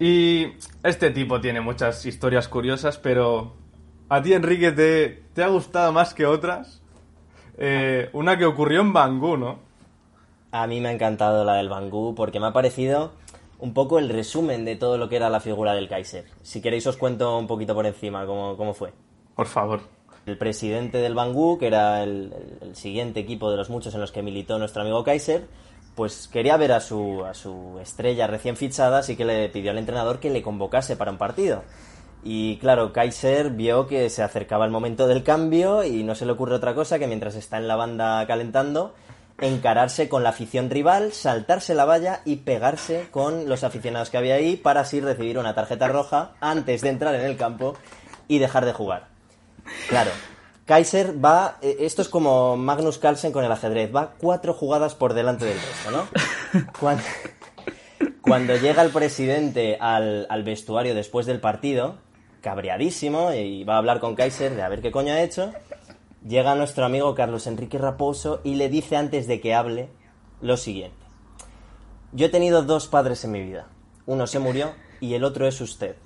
Y 0.00 0.54
este 0.82 1.12
tipo 1.12 1.40
tiene 1.40 1.60
muchas 1.60 2.04
historias 2.04 2.48
curiosas, 2.48 2.98
pero 2.98 3.54
a 4.08 4.20
ti, 4.20 4.32
Enrique, 4.32 4.72
¿te, 4.72 5.22
te 5.34 5.44
ha 5.44 5.48
gustado 5.48 5.92
más 5.92 6.14
que 6.14 6.26
otras? 6.26 6.82
Eh, 7.58 8.10
una 8.12 8.36
que 8.36 8.44
ocurrió 8.44 8.80
en 8.80 8.92
Bangú, 8.92 9.36
¿no? 9.36 9.70
A 10.52 10.66
mí 10.66 10.80
me 10.80 10.90
ha 10.90 10.92
encantado 10.92 11.44
la 11.44 11.54
del 11.54 11.68
Bangú 11.68 12.14
porque 12.14 12.38
me 12.38 12.46
ha 12.46 12.52
parecido 12.52 13.12
un 13.58 13.74
poco 13.74 13.98
el 13.98 14.08
resumen 14.08 14.64
de 14.64 14.76
todo 14.76 14.98
lo 14.98 15.08
que 15.08 15.16
era 15.16 15.30
la 15.30 15.40
figura 15.40 15.72
del 15.74 15.88
Kaiser. 15.88 16.24
Si 16.42 16.60
queréis 16.60 16.86
os 16.86 16.96
cuento 16.96 17.38
un 17.38 17.46
poquito 17.46 17.74
por 17.74 17.86
encima 17.86 18.26
cómo, 18.26 18.56
cómo 18.56 18.74
fue. 18.74 18.92
Por 19.34 19.46
favor. 19.46 19.80
El 20.26 20.36
presidente 20.38 20.98
del 20.98 21.14
Bangú, 21.14 21.58
que 21.58 21.66
era 21.68 22.02
el, 22.02 22.32
el- 22.60 22.76
siguiente 22.76 23.20
equipo 23.20 23.50
de 23.50 23.56
los 23.56 23.70
muchos 23.70 23.94
en 23.94 24.00
los 24.00 24.12
que 24.12 24.22
militó 24.22 24.58
nuestro 24.58 24.82
amigo 24.82 25.02
Kaiser, 25.04 25.46
pues 25.96 26.28
quería 26.28 26.56
ver 26.56 26.72
a 26.72 26.80
su, 26.80 27.24
a 27.24 27.34
su 27.34 27.78
estrella 27.80 28.26
recién 28.26 28.56
fichada, 28.56 28.98
así 28.98 29.16
que 29.16 29.24
le 29.24 29.48
pidió 29.48 29.70
al 29.72 29.78
entrenador 29.78 30.20
que 30.20 30.30
le 30.30 30.42
convocase 30.42 30.96
para 30.96 31.10
un 31.10 31.18
partido. 31.18 31.62
Y 32.24 32.56
claro, 32.58 32.92
Kaiser 32.92 33.50
vio 33.50 33.86
que 33.88 34.08
se 34.10 34.22
acercaba 34.22 34.64
el 34.64 34.70
momento 34.70 35.06
del 35.08 35.22
cambio 35.24 35.82
y 35.84 36.02
no 36.04 36.14
se 36.14 36.24
le 36.24 36.32
ocurre 36.32 36.54
otra 36.54 36.74
cosa 36.74 36.98
que 36.98 37.06
mientras 37.08 37.34
está 37.34 37.58
en 37.58 37.66
la 37.68 37.74
banda 37.76 38.24
calentando, 38.26 38.94
encararse 39.42 40.08
con 40.08 40.22
la 40.22 40.30
afición 40.30 40.70
rival, 40.70 41.12
saltarse 41.12 41.74
la 41.74 41.84
valla 41.84 42.20
y 42.24 42.36
pegarse 42.36 43.08
con 43.10 43.48
los 43.48 43.64
aficionados 43.64 44.08
que 44.08 44.16
había 44.16 44.36
ahí 44.36 44.56
para 44.56 44.80
así 44.80 45.00
recibir 45.00 45.36
una 45.36 45.54
tarjeta 45.54 45.88
roja 45.88 46.32
antes 46.40 46.80
de 46.80 46.88
entrar 46.88 47.14
en 47.16 47.26
el 47.26 47.36
campo 47.36 47.74
y 48.28 48.38
dejar 48.38 48.64
de 48.64 48.72
jugar. 48.72 49.08
Claro, 49.88 50.12
Kaiser 50.64 51.22
va, 51.22 51.58
eh, 51.60 51.78
esto 51.80 52.02
es 52.02 52.08
como 52.08 52.56
Magnus 52.56 52.98
Carlsen 52.98 53.32
con 53.32 53.44
el 53.44 53.50
ajedrez, 53.50 53.94
va 53.94 54.12
cuatro 54.16 54.54
jugadas 54.54 54.94
por 54.94 55.12
delante 55.12 55.44
del 55.44 55.58
resto, 55.58 55.90
¿no? 55.90 56.08
Cuando, 58.22 58.56
llega 58.56 58.82
el 58.82 58.90
presidente 58.90 59.76
al, 59.80 60.26
al 60.30 60.44
vestuario 60.44 60.94
después 60.94 61.26
del 61.26 61.40
partido, 61.40 61.96
cabreadísimo, 62.40 63.32
y 63.32 63.64
va 63.64 63.74
a 63.74 63.78
hablar 63.78 63.98
con 63.98 64.14
Kaiser 64.14 64.54
de 64.54 64.62
a 64.62 64.68
ver 64.68 64.82
qué 64.82 64.92
coño 64.92 65.12
ha 65.12 65.20
hecho, 65.20 65.52
llega 66.26 66.54
nuestro 66.54 66.84
amigo 66.84 67.14
Carlos 67.14 67.46
Enrique 67.46 67.78
Raposo 67.78 68.40
y 68.44 68.54
le 68.54 68.68
dice 68.68 68.96
antes 68.96 69.26
de 69.26 69.40
que 69.40 69.54
hable 69.54 69.88
lo 70.40 70.56
siguiente. 70.56 70.96
Yo 72.12 72.26
he 72.26 72.30
tenido 72.30 72.62
dos 72.62 72.88
padres 72.88 73.24
en 73.24 73.32
mi 73.32 73.42
vida. 73.42 73.68
Uno 74.06 74.26
se 74.26 74.38
murió 74.38 74.72
y 75.00 75.14
el 75.14 75.24
otro 75.24 75.46
es 75.46 75.60
usted. 75.60 75.96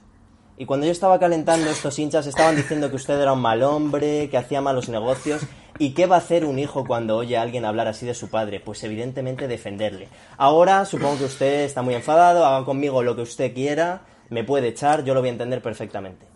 Y 0.59 0.65
cuando 0.65 0.87
yo 0.87 0.93
estaba 0.93 1.19
calentando, 1.19 1.69
estos 1.69 1.99
hinchas 1.99 2.27
estaban 2.27 2.57
diciendo 2.57 2.89
que 2.89 2.97
usted 2.97 3.21
era 3.21 3.35
un 3.35 3.43
mal 3.43 3.63
hombre, 3.63 4.31
que 4.31 4.39
hacía 4.39 4.63
malos 4.63 4.89
negocios. 4.89 5.43
¿Y 5.79 5.91
qué 5.91 6.07
va 6.07 6.17
a 6.17 6.21
hacer 6.21 6.47
un 6.47 6.59
hijo 6.59 6.87
cuando 6.87 7.17
oye 7.17 7.37
a 7.37 7.43
alguien 7.43 7.67
hablar 7.67 7.89
así 7.89 8.07
de 8.07 8.15
su 8.15 8.31
padre? 8.31 8.61
Pues 8.61 8.83
evidentemente 8.83 9.49
defenderle. 9.49 10.09
Ahora 10.39 10.87
supongo 10.87 11.19
que 11.19 11.25
usted 11.25 11.65
está 11.65 11.83
muy 11.83 11.95
enfadado, 11.95 12.47
haga 12.47 12.65
conmigo 12.65 13.03
lo 13.03 13.15
que 13.15 13.23
usted 13.23 13.53
quiera, 13.53 14.07
me 14.31 14.45
puede 14.45 14.69
echar, 14.69 15.05
yo 15.05 15.13
lo 15.13 15.21
voy 15.21 15.29
a 15.29 15.33
entender 15.33 15.61
perfectamente. 15.61 16.27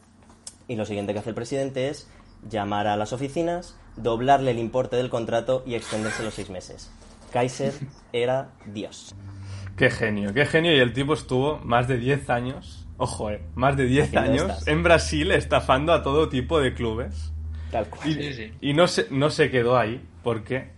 Y 0.68 0.76
lo 0.76 0.84
siguiente 0.84 1.14
que 1.14 1.20
hace 1.20 1.30
el 1.30 1.34
presidente 1.34 1.88
es 1.88 2.06
llamar 2.48 2.86
a 2.86 2.96
las 2.96 3.12
oficinas, 3.12 3.76
doblarle 3.96 4.52
el 4.52 4.58
importe 4.58 4.96
del 4.96 5.10
contrato 5.10 5.62
y 5.66 5.74
extenderse 5.74 6.22
los 6.22 6.34
seis 6.34 6.50
meses. 6.50 6.90
Kaiser 7.32 7.74
era 8.12 8.50
Dios. 8.66 9.14
Qué 9.76 9.90
genio, 9.90 10.34
qué 10.34 10.46
genio. 10.46 10.74
Y 10.74 10.78
el 10.80 10.92
tipo 10.92 11.14
estuvo 11.14 11.58
más 11.58 11.88
de 11.88 11.96
10 11.96 12.28
años, 12.30 12.86
ojo, 12.98 13.30
eh, 13.30 13.42
más 13.54 13.76
de 13.76 13.84
10 13.86 14.08
Haciendo 14.08 14.44
años 14.44 14.66
en 14.68 14.82
Brasil 14.82 15.30
estafando 15.30 15.92
a 15.92 16.02
todo 16.02 16.28
tipo 16.28 16.60
de 16.60 16.74
clubes. 16.74 17.32
Tal 17.70 17.86
cual. 17.86 18.08
Y, 18.08 18.14
Sí, 18.14 18.34
sí. 18.34 18.52
y 18.60 18.74
no, 18.74 18.86
se, 18.88 19.06
no 19.10 19.30
se 19.30 19.50
quedó 19.50 19.78
ahí, 19.78 20.04
porque 20.22 20.70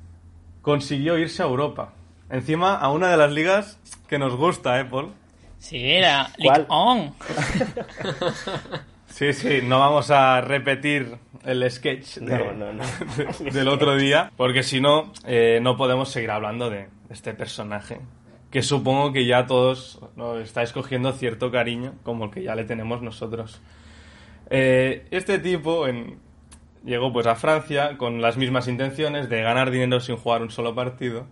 consiguió 0.61 1.19
irse 1.19 1.43
a 1.43 1.47
Europa. 1.47 1.95
Encima 2.31 2.77
a 2.77 2.91
una 2.91 3.11
de 3.11 3.17
las 3.17 3.33
ligas 3.33 3.79
que 4.09 4.19
nos 4.19 4.37
gusta, 4.37 4.79
¿eh, 4.79 4.85
Paul? 4.85 5.13
Sí, 5.59 5.79
era 5.91 6.29
¿Cuál? 6.43 6.61
Ligue 6.61 6.67
On. 6.69 7.15
Sí, 9.09 9.33
sí, 9.35 9.61
no 9.63 9.79
vamos 9.79 10.11
a 10.11 10.41
repetir 10.41 11.19
el 11.45 11.71
sketch 11.71 12.17
de- 12.19 12.39
No, 12.39 12.53
no, 12.53 12.73
no. 12.73 12.85
de- 13.17 13.51
del 13.53 13.69
otro 13.69 13.97
día, 13.97 14.31
porque 14.37 14.63
si 14.63 14.81
no, 14.81 15.13
eh, 15.27 15.59
no 15.63 15.77
podemos 15.77 16.11
seguir 16.11 16.31
hablando 16.31 16.71
de 16.71 16.89
este 17.11 17.35
personaje, 17.35 18.01
que 18.51 18.63
supongo 18.63 19.13
que 19.13 19.25
ya 19.27 19.47
todos 19.47 20.01
¿no? 20.17 20.39
estáis 20.39 20.73
cogiendo 20.73 21.13
cierto 21.13 21.51
cariño, 21.51 21.95
como 22.03 22.27
el 22.27 22.31
que 22.31 22.43
ya 22.43 22.55
le 22.55 22.65
tenemos 22.65 23.03
nosotros. 23.03 23.61
Eh, 24.51 25.07
este 25.11 25.39
tipo 25.39 25.87
en- 25.89 26.19
llegó 26.85 27.13
pues 27.13 27.27
a 27.27 27.35
Francia 27.37 27.97
con 27.97 28.21
las 28.21 28.37
mismas 28.37 28.69
intenciones 28.69 29.29
de 29.29 29.41
ganar 29.43 29.71
dinero 29.71 30.01
sin 30.01 30.17
jugar 30.17 30.43
un 30.43 30.51
solo 30.51 30.75
partido. 30.75 31.27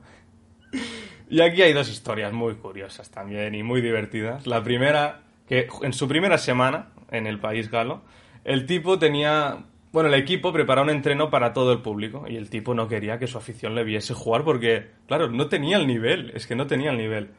Y 1.29 1.41
aquí 1.43 1.63
hay 1.63 1.73
dos 1.73 1.89
historias 1.89 2.33
muy 2.33 2.55
curiosas 2.55 3.11
también 3.11 3.55
y 3.55 3.63
muy 3.63 3.81
divertidas. 3.81 4.47
La 4.47 4.63
primera, 4.63 5.21
que 5.49 5.69
en 5.83 5.93
su 5.93 6.09
primera 6.09 6.39
semana 6.39 6.89
en 7.11 7.27
el 7.27 7.39
país 7.39 7.71
galo, 7.71 8.03
el 8.45 8.67
tipo 8.67 8.99
tenía, 8.99 9.59
bueno, 9.93 10.09
el 10.09 10.15
equipo 10.15 10.53
preparaba 10.53 10.85
un 10.85 10.91
entreno 10.91 11.31
para 11.31 11.53
todo 11.53 11.73
el 11.73 11.83
público 11.83 12.25
y 12.29 12.37
el 12.37 12.49
tipo 12.49 12.75
no 12.75 12.87
quería 12.87 13.19
que 13.19 13.27
su 13.27 13.39
afición 13.39 13.75
le 13.75 13.85
viese 13.85 14.15
jugar 14.15 14.45
porque, 14.45 14.91
claro, 15.07 15.31
no 15.31 15.49
tenía 15.49 15.77
el 15.77 15.87
nivel, 15.87 16.31
es 16.35 16.47
que 16.47 16.55
no 16.55 16.67
tenía 16.67 16.91
el 16.91 16.99
nivel. 16.99 17.31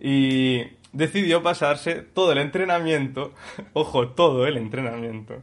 Y 0.00 0.62
decidió 0.92 1.42
pasarse 1.42 1.96
todo 1.96 2.32
el 2.32 2.38
entrenamiento, 2.38 3.34
ojo, 3.72 4.08
todo 4.10 4.46
el 4.46 4.56
entrenamiento, 4.56 5.42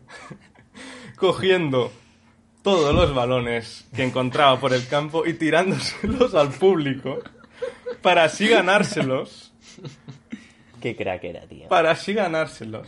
cogiendo 1.18 1.92
todos 2.64 2.96
los 2.96 3.14
balones 3.14 3.88
que 3.96 4.04
encontraba 4.04 4.60
por 4.60 4.74
el 4.74 4.88
campo 4.88 5.26
y 5.26 5.34
tirándoselos 5.34 6.34
al 6.34 6.50
público 6.50 7.20
para 8.02 8.24
así 8.24 8.48
ganárselos, 8.48 9.54
Qué 10.82 10.96
crack 10.96 11.24
era, 11.24 11.42
tío. 11.48 11.68
para 11.68 11.92
así 11.92 12.14
ganárselos. 12.14 12.88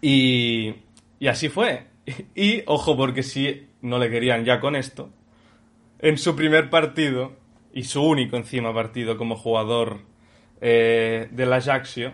Y, 0.00 0.74
y 1.18 1.26
así 1.26 1.48
fue. 1.48 1.87
Y, 2.34 2.62
ojo, 2.66 2.96
porque 2.96 3.22
si 3.22 3.66
no 3.82 3.98
le 3.98 4.10
querían 4.10 4.44
ya 4.44 4.60
con 4.60 4.76
esto, 4.76 5.10
en 5.98 6.18
su 6.18 6.36
primer 6.36 6.70
partido, 6.70 7.32
y 7.72 7.84
su 7.84 8.02
único 8.02 8.36
encima 8.36 8.72
partido 8.72 9.16
como 9.16 9.36
jugador 9.36 10.00
eh, 10.60 11.28
del 11.30 11.52
Ajaxio, 11.52 12.12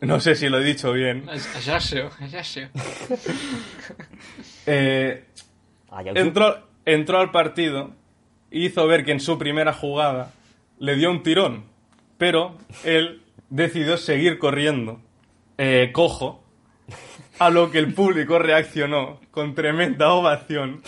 no 0.00 0.20
sé 0.20 0.34
si 0.34 0.48
lo 0.48 0.60
he 0.60 0.64
dicho 0.64 0.92
bien, 0.92 1.28
Ajaccio, 1.28 2.10
Ajaccio. 2.18 2.70
eh, 4.66 5.24
entró, 6.14 6.66
entró 6.84 7.18
al 7.18 7.30
partido 7.30 7.92
hizo 8.50 8.86
ver 8.86 9.04
que 9.04 9.12
en 9.12 9.20
su 9.20 9.38
primera 9.38 9.72
jugada 9.72 10.32
le 10.78 10.96
dio 10.96 11.10
un 11.10 11.22
tirón, 11.22 11.64
pero 12.18 12.56
él 12.84 13.22
decidió 13.50 13.96
seguir 13.96 14.38
corriendo 14.38 15.00
eh, 15.58 15.90
cojo, 15.92 16.42
a 17.40 17.48
lo 17.48 17.70
que 17.70 17.78
el 17.78 17.94
público 17.94 18.38
reaccionó 18.38 19.18
con 19.30 19.54
tremenda 19.54 20.12
ovación, 20.12 20.82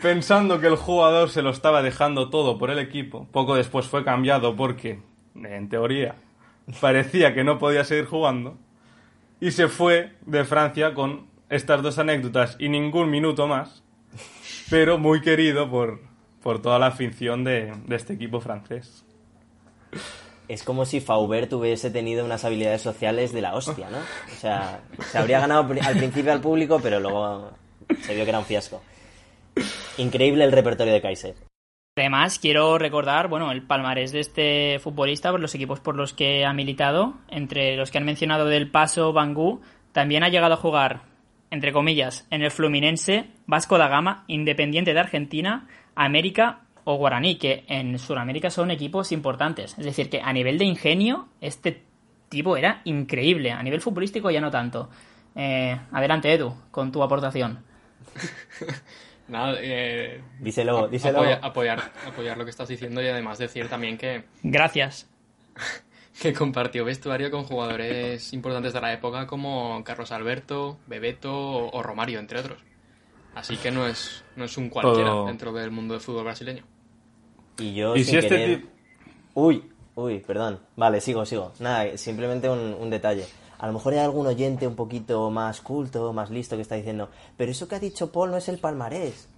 pensando 0.00 0.60
que 0.60 0.66
el 0.66 0.76
jugador 0.76 1.28
se 1.28 1.42
lo 1.42 1.50
estaba 1.50 1.82
dejando 1.82 2.30
todo 2.30 2.56
por 2.56 2.70
el 2.70 2.78
equipo. 2.78 3.28
Poco 3.32 3.54
después 3.54 3.86
fue 3.86 4.02
cambiado 4.02 4.56
porque, 4.56 4.98
en 5.34 5.68
teoría, 5.68 6.14
parecía 6.80 7.34
que 7.34 7.44
no 7.44 7.58
podía 7.58 7.84
seguir 7.84 8.06
jugando 8.06 8.56
y 9.40 9.50
se 9.50 9.68
fue 9.68 10.14
de 10.24 10.42
Francia 10.46 10.94
con 10.94 11.26
estas 11.50 11.82
dos 11.82 11.98
anécdotas 11.98 12.56
y 12.58 12.70
ningún 12.70 13.10
minuto 13.10 13.46
más, 13.46 13.84
pero 14.70 14.96
muy 14.96 15.20
querido 15.20 15.70
por, 15.70 16.00
por 16.42 16.62
toda 16.62 16.78
la 16.78 16.86
afición 16.86 17.44
de, 17.44 17.74
de 17.84 17.96
este 17.96 18.14
equipo 18.14 18.40
francés. 18.40 19.04
Es 20.52 20.64
como 20.64 20.84
si 20.84 21.00
Faubert 21.00 21.50
hubiese 21.54 21.90
tenido 21.90 22.26
unas 22.26 22.44
habilidades 22.44 22.82
sociales 22.82 23.32
de 23.32 23.40
la 23.40 23.54
hostia, 23.54 23.88
¿no? 23.88 23.96
O 23.96 24.38
sea, 24.38 24.82
se 25.00 25.16
habría 25.16 25.40
ganado 25.40 25.66
al 25.82 25.96
principio 25.96 26.30
al 26.30 26.42
público, 26.42 26.78
pero 26.78 27.00
luego 27.00 27.52
se 28.02 28.14
vio 28.14 28.24
que 28.24 28.28
era 28.28 28.38
un 28.38 28.44
fiasco. 28.44 28.82
Increíble 29.96 30.44
el 30.44 30.52
repertorio 30.52 30.92
de 30.92 31.00
Kaiser. 31.00 31.36
Además, 31.96 32.38
quiero 32.38 32.76
recordar, 32.76 33.28
bueno, 33.28 33.50
el 33.50 33.62
palmarés 33.62 34.12
de 34.12 34.20
este 34.20 34.78
futbolista 34.78 35.30
por 35.30 35.40
los 35.40 35.54
equipos 35.54 35.80
por 35.80 35.96
los 35.96 36.12
que 36.12 36.44
ha 36.44 36.52
militado. 36.52 37.14
Entre 37.30 37.74
los 37.78 37.90
que 37.90 37.96
han 37.96 38.04
mencionado 38.04 38.44
del 38.44 38.70
Paso, 38.70 39.14
Bangú, 39.14 39.62
también 39.92 40.22
ha 40.22 40.28
llegado 40.28 40.52
a 40.52 40.58
jugar, 40.58 41.00
entre 41.50 41.72
comillas, 41.72 42.26
en 42.30 42.42
el 42.42 42.50
Fluminense, 42.50 43.24
Vasco 43.46 43.78
da 43.78 43.88
Gama, 43.88 44.24
Independiente 44.26 44.92
de 44.92 45.00
Argentina, 45.00 45.66
América 45.94 46.60
o 46.84 46.96
Guaraní, 46.96 47.36
que 47.36 47.64
en 47.68 47.98
Sudamérica 47.98 48.50
son 48.50 48.70
equipos 48.70 49.12
importantes. 49.12 49.76
Es 49.78 49.84
decir, 49.84 50.10
que 50.10 50.20
a 50.20 50.32
nivel 50.32 50.58
de 50.58 50.64
ingenio, 50.64 51.28
este 51.40 51.82
tipo 52.28 52.56
era 52.56 52.80
increíble. 52.84 53.52
A 53.52 53.62
nivel 53.62 53.80
futbolístico 53.80 54.30
ya 54.30 54.40
no 54.40 54.50
tanto. 54.50 54.88
Eh, 55.34 55.78
adelante, 55.92 56.32
Edu, 56.32 56.54
con 56.70 56.90
tu 56.92 57.02
aportación. 57.02 57.60
Nada, 59.28 59.54
eh, 59.60 60.20
Díselo, 60.40 60.88
díselo. 60.88 61.20
apoya- 61.20 61.38
apoyar, 61.42 61.92
apoyar 62.06 62.36
lo 62.36 62.44
que 62.44 62.50
estás 62.50 62.68
diciendo 62.68 63.00
y 63.02 63.06
además 63.08 63.38
decir 63.38 63.68
también 63.68 63.96
que, 63.96 64.24
Gracias. 64.42 65.08
que 66.20 66.32
compartió 66.34 66.84
vestuario 66.84 67.30
con 67.30 67.44
jugadores 67.44 68.32
importantes 68.32 68.72
de 68.72 68.80
la 68.80 68.92
época 68.92 69.26
como 69.26 69.82
Carlos 69.84 70.12
Alberto, 70.12 70.78
Bebeto 70.86 71.32
o, 71.34 71.70
o 71.70 71.82
Romario, 71.82 72.18
entre 72.18 72.40
otros. 72.40 72.58
Así 73.34 73.56
que 73.56 73.70
no 73.70 73.86
es, 73.86 74.24
no 74.36 74.44
es 74.44 74.58
un 74.58 74.68
cualquiera 74.68 75.08
Todo- 75.10 75.26
dentro 75.26 75.52
del 75.52 75.70
mundo 75.70 75.94
del 75.94 76.02
fútbol 76.02 76.24
brasileño. 76.24 76.64
Y 77.58 77.74
yo 77.74 77.96
Y 77.96 78.04
sin 78.04 78.12
si 78.12 78.16
este 78.18 78.28
querer-. 78.36 78.64
Uy, 79.34 79.70
uy, 79.94 80.18
perdón. 80.20 80.58
Vale, 80.76 81.00
sigo, 81.00 81.24
sigo. 81.26 81.52
Nada, 81.60 81.96
simplemente 81.96 82.48
un, 82.48 82.76
un 82.78 82.90
detalle. 82.90 83.26
A 83.58 83.66
lo 83.66 83.72
mejor 83.74 83.92
hay 83.92 84.00
algún 84.00 84.26
oyente 84.26 84.66
un 84.66 84.74
poquito 84.74 85.30
más 85.30 85.60
culto, 85.60 86.12
más 86.12 86.30
listo 86.30 86.56
que 86.56 86.62
está 86.62 86.74
diciendo, 86.74 87.10
pero 87.36 87.52
eso 87.52 87.68
que 87.68 87.76
ha 87.76 87.80
dicho 87.80 88.10
Paul 88.10 88.30
no 88.32 88.36
es 88.36 88.48
el 88.48 88.58
palmarés. 88.58 89.28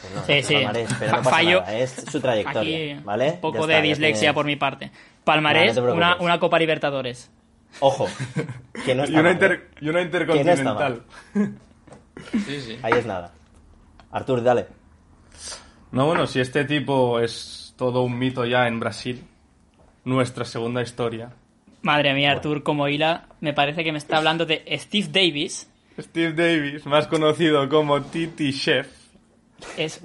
Pues 0.00 0.14
no, 0.14 0.20
Sí, 0.24 0.32
no 0.32 0.34
es 0.38 0.46
sí. 0.46 0.54
palmarés, 0.54 0.90
pero 0.98 1.10
no 1.12 1.18
pasa 1.18 1.30
Fallo. 1.30 1.60
nada, 1.60 1.78
es 1.78 1.90
su 2.10 2.20
trayectoria, 2.20 2.94
Aquí 2.96 3.04
¿vale? 3.04 3.30
un 3.32 3.40
poco 3.40 3.66
de 3.66 3.72
está, 3.72 3.76
ya 3.76 3.82
dislexia 3.82 4.20
tienes- 4.20 4.34
por 4.34 4.44
mi 4.46 4.56
parte. 4.56 4.86
No, 4.86 4.92
Palmarés, 5.24 5.74
no 5.76 5.82
preocupes. 5.82 5.96
una, 5.96 6.16
una 6.20 6.38
Copa 6.40 6.58
Libertadores. 6.58 7.30
Ojo, 7.80 8.06
que 8.84 8.94
no 8.94 9.02
Y 9.04 9.06
está 9.06 9.20
una, 9.20 9.22
mal, 9.22 9.32
inter- 9.32 9.52
¿eh? 9.52 9.68
y 9.80 9.88
una 9.88 9.98
Que 10.00 10.04
intercontinental. 10.04 11.02
Sí, 12.46 12.60
sí. 12.60 12.78
Ahí 12.82 12.92
es 12.92 13.06
nada. 13.06 13.32
Artur, 14.12 14.42
dale. 14.42 14.66
No, 15.92 16.06
bueno, 16.06 16.26
si 16.26 16.40
este 16.40 16.64
tipo 16.64 17.20
es 17.20 17.74
todo 17.76 18.02
un 18.02 18.18
mito 18.18 18.44
ya 18.44 18.68
en 18.68 18.78
Brasil, 18.80 19.24
nuestra 20.04 20.44
segunda 20.44 20.82
historia, 20.82 21.32
Madre 21.82 22.12
mía, 22.12 22.32
Artur, 22.32 22.62
como 22.62 22.88
hila, 22.88 23.26
me 23.40 23.54
parece 23.54 23.84
que 23.84 23.92
me 23.92 23.98
está 23.98 24.18
hablando 24.18 24.44
de 24.44 24.62
Steve 24.78 25.08
Davis. 25.10 25.70
Steve 25.98 26.32
Davis, 26.32 26.84
más 26.84 27.06
conocido 27.06 27.66
como 27.68 28.02
Titi 28.02 28.52
Chef. 28.52 28.88
Es, 29.78 30.02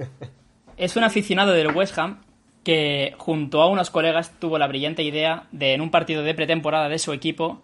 es 0.78 0.96
un 0.96 1.04
aficionado 1.04 1.52
del 1.52 1.76
West 1.76 1.98
Ham 1.98 2.22
que 2.64 3.14
junto 3.18 3.62
a 3.62 3.68
unos 3.68 3.90
colegas 3.90 4.32
tuvo 4.40 4.58
la 4.58 4.68
brillante 4.68 5.04
idea 5.04 5.48
de 5.52 5.74
en 5.74 5.82
un 5.82 5.92
partido 5.92 6.24
de 6.24 6.34
pretemporada 6.34 6.90
de 6.90 6.98
su 6.98 7.14
equipo 7.14 7.62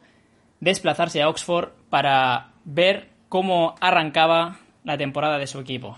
desplazarse 0.60 1.22
a 1.22 1.30
Oxford 1.30 1.70
para 1.90 2.52
ver 2.66 3.10
cómo 3.30 3.76
arrancaba 3.80 4.60
la 4.84 4.98
temporada 4.98 5.38
de 5.38 5.48
su 5.48 5.60
equipo. 5.60 5.98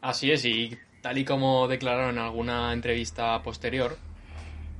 Así 0.00 0.30
es, 0.30 0.44
y 0.44 0.78
tal 1.00 1.18
y 1.18 1.24
como 1.24 1.66
declararon 1.68 2.18
en 2.18 2.24
alguna 2.24 2.72
entrevista 2.72 3.40
posterior, 3.42 3.96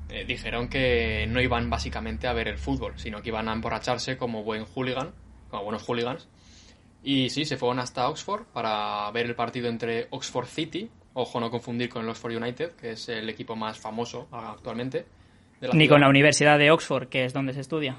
eh, 0.09 0.25
dijeron 0.27 0.69
que 0.69 1.27
no 1.29 1.41
iban 1.41 1.71
básicamente 1.71 2.27
a 2.27 2.33
ver 2.33 2.49
el 2.49 2.59
fútbol, 2.59 2.95
sino 2.97 3.23
que 3.23 3.29
iban 3.29 3.49
a 3.49 3.53
emborracharse 3.53 4.17
como 4.17 4.43
buen 4.43 4.65
hooligan, 4.65 5.13
como 5.51 5.65
buenos 5.65 5.83
hooligans. 5.83 6.29
Y 7.03 7.31
sí, 7.31 7.45
se 7.45 7.57
fueron 7.57 7.79
hasta 7.79 8.09
Oxford 8.09 8.45
para 8.53 9.11
ver 9.13 9.27
el 9.27 9.35
partido 9.35 9.69
entre 9.69 10.09
Oxford 10.11 10.47
City, 10.47 10.91
ojo 11.15 11.41
no 11.41 11.51
confundir 11.51 11.89
con 11.89 12.03
el 12.03 12.09
Oxford 12.11 12.37
United, 12.37 12.73
que 12.73 12.91
es 12.93 13.09
el 13.09 13.29
equipo 13.31 13.57
más 13.57 13.79
famoso 13.79 14.29
actualmente. 14.31 15.07
de 15.61 15.69
la 15.69 15.75
Ni 15.75 15.85
ciudad. 15.85 15.95
con 15.95 16.01
la 16.03 16.09
Universidad 16.09 16.59
de 16.59 16.71
Oxford, 16.71 17.09
que 17.09 17.25
es 17.25 17.33
donde 17.33 17.53
se 17.55 17.61
estudia. 17.61 17.97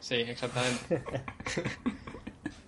Sí, 0.00 0.14
exactamente. 0.16 1.02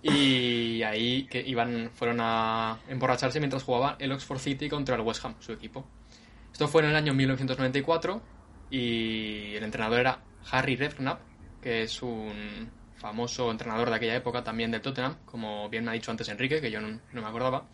y 0.01 0.81
ahí 0.83 1.23
que 1.23 1.41
iban, 1.41 1.91
fueron 1.93 2.19
a 2.21 2.79
emborracharse 2.87 3.39
mientras 3.39 3.63
jugaba 3.63 3.97
el 3.99 4.11
Oxford 4.11 4.39
City 4.39 4.69
contra 4.69 4.95
el 4.95 5.01
West 5.01 5.23
Ham, 5.25 5.35
su 5.39 5.51
equipo. 5.51 5.85
Esto 6.51 6.67
fue 6.67 6.83
en 6.83 6.89
el 6.89 6.95
año 6.95 7.13
1994 7.13 8.21
y 8.69 9.55
el 9.55 9.63
entrenador 9.63 9.99
era 9.99 10.19
Harry 10.51 10.75
Redknapp, 10.75 11.21
que 11.61 11.83
es 11.83 12.01
un 12.01 12.69
famoso 12.95 13.49
entrenador 13.51 13.89
de 13.89 13.95
aquella 13.95 14.15
época 14.15 14.43
también 14.43 14.71
del 14.71 14.81
Tottenham, 14.81 15.17
como 15.25 15.69
bien 15.69 15.87
ha 15.87 15.93
dicho 15.93 16.11
antes 16.11 16.29
Enrique, 16.29 16.61
que 16.61 16.71
yo 16.71 16.81
no, 16.81 16.99
me 17.13 17.25
acordaba. 17.25 17.65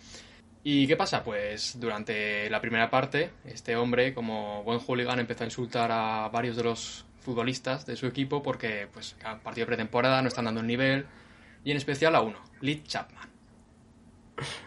¿Y 0.64 0.88
qué 0.88 0.96
pasa? 0.96 1.24
Pues 1.24 1.80
durante 1.80 2.50
la 2.50 2.60
primera 2.60 2.90
parte, 2.90 3.32
este 3.46 3.76
hombre, 3.76 4.14
como 4.14 4.64
buen 4.64 4.80
hooligan, 4.80 5.20
empezó 5.20 5.44
a 5.44 5.48
insultar 5.48 5.92
a 5.92 6.28
varios 6.30 6.56
de 6.56 6.64
los 6.64 7.06
futbolistas 7.20 7.86
de 7.86 7.96
su 7.96 8.08
equipo 8.08 8.42
porque, 8.42 8.88
pues, 8.92 9.16
cada 9.20 9.40
partido 9.40 9.68
pretemporada 9.68 10.22
no 10.22 10.28
están 10.28 10.46
dando 10.46 10.62
el 10.62 10.68
nivel, 10.68 11.06
y 11.66 11.72
en 11.72 11.78
especial 11.78 12.16
a 12.16 12.22
uno, 12.22 12.38
Lee 12.62 12.84
Chapman. 12.84 13.28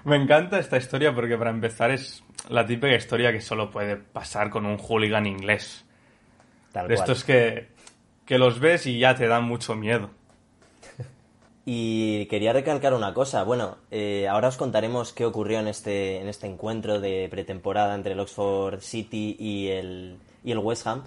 Me 0.04 0.16
encanta 0.16 0.58
esta 0.58 0.76
historia 0.76 1.14
porque 1.14 1.38
para 1.38 1.50
empezar 1.50 1.90
es 1.90 2.24
la 2.50 2.66
típica 2.66 2.94
historia 2.94 3.32
que 3.32 3.40
solo 3.40 3.70
puede 3.70 3.96
pasar 3.96 4.50
con 4.50 4.66
un 4.66 4.76
hooligan 4.76 5.26
inglés. 5.26 5.86
Tal 6.72 6.88
de 6.88 6.96
cual. 6.96 7.08
estos 7.08 7.24
que, 7.24 7.68
que 8.26 8.38
los 8.38 8.60
ves 8.60 8.86
y 8.86 8.98
ya 8.98 9.14
te 9.14 9.28
dan 9.28 9.44
mucho 9.44 9.74
miedo. 9.74 10.10
Y 11.70 12.24
quería 12.26 12.54
recalcar 12.54 12.94
una 12.94 13.12
cosa. 13.12 13.44
Bueno, 13.44 13.76
eh, 13.90 14.26
ahora 14.26 14.48
os 14.48 14.56
contaremos 14.56 15.12
qué 15.12 15.26
ocurrió 15.26 15.60
en 15.60 15.68
este, 15.68 16.18
en 16.18 16.26
este 16.26 16.46
encuentro 16.46 16.98
de 16.98 17.28
pretemporada 17.30 17.94
entre 17.94 18.14
el 18.14 18.20
Oxford 18.20 18.80
City 18.80 19.36
y 19.38 19.68
el, 19.68 20.16
y 20.42 20.52
el 20.52 20.58
West 20.58 20.86
Ham. 20.86 21.04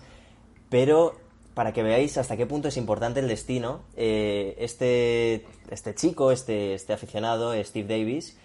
Pero 0.69 1.19
para 1.53 1.74
que 1.74 1.84
veáis 1.84 2.17
hasta 2.17 2.38
qué 2.38 2.46
punto 2.46 2.67
es 2.67 2.77
importante 2.77 3.20
el 3.20 3.27
destino, 3.27 3.81
eh, 3.96 4.55
este, 4.60 5.46
este 5.70 5.96
chico, 5.96 6.31
este, 6.31 6.74
este 6.74 6.93
aficionado, 6.93 7.53
Steve 7.63 7.88
Davis, 7.98 8.38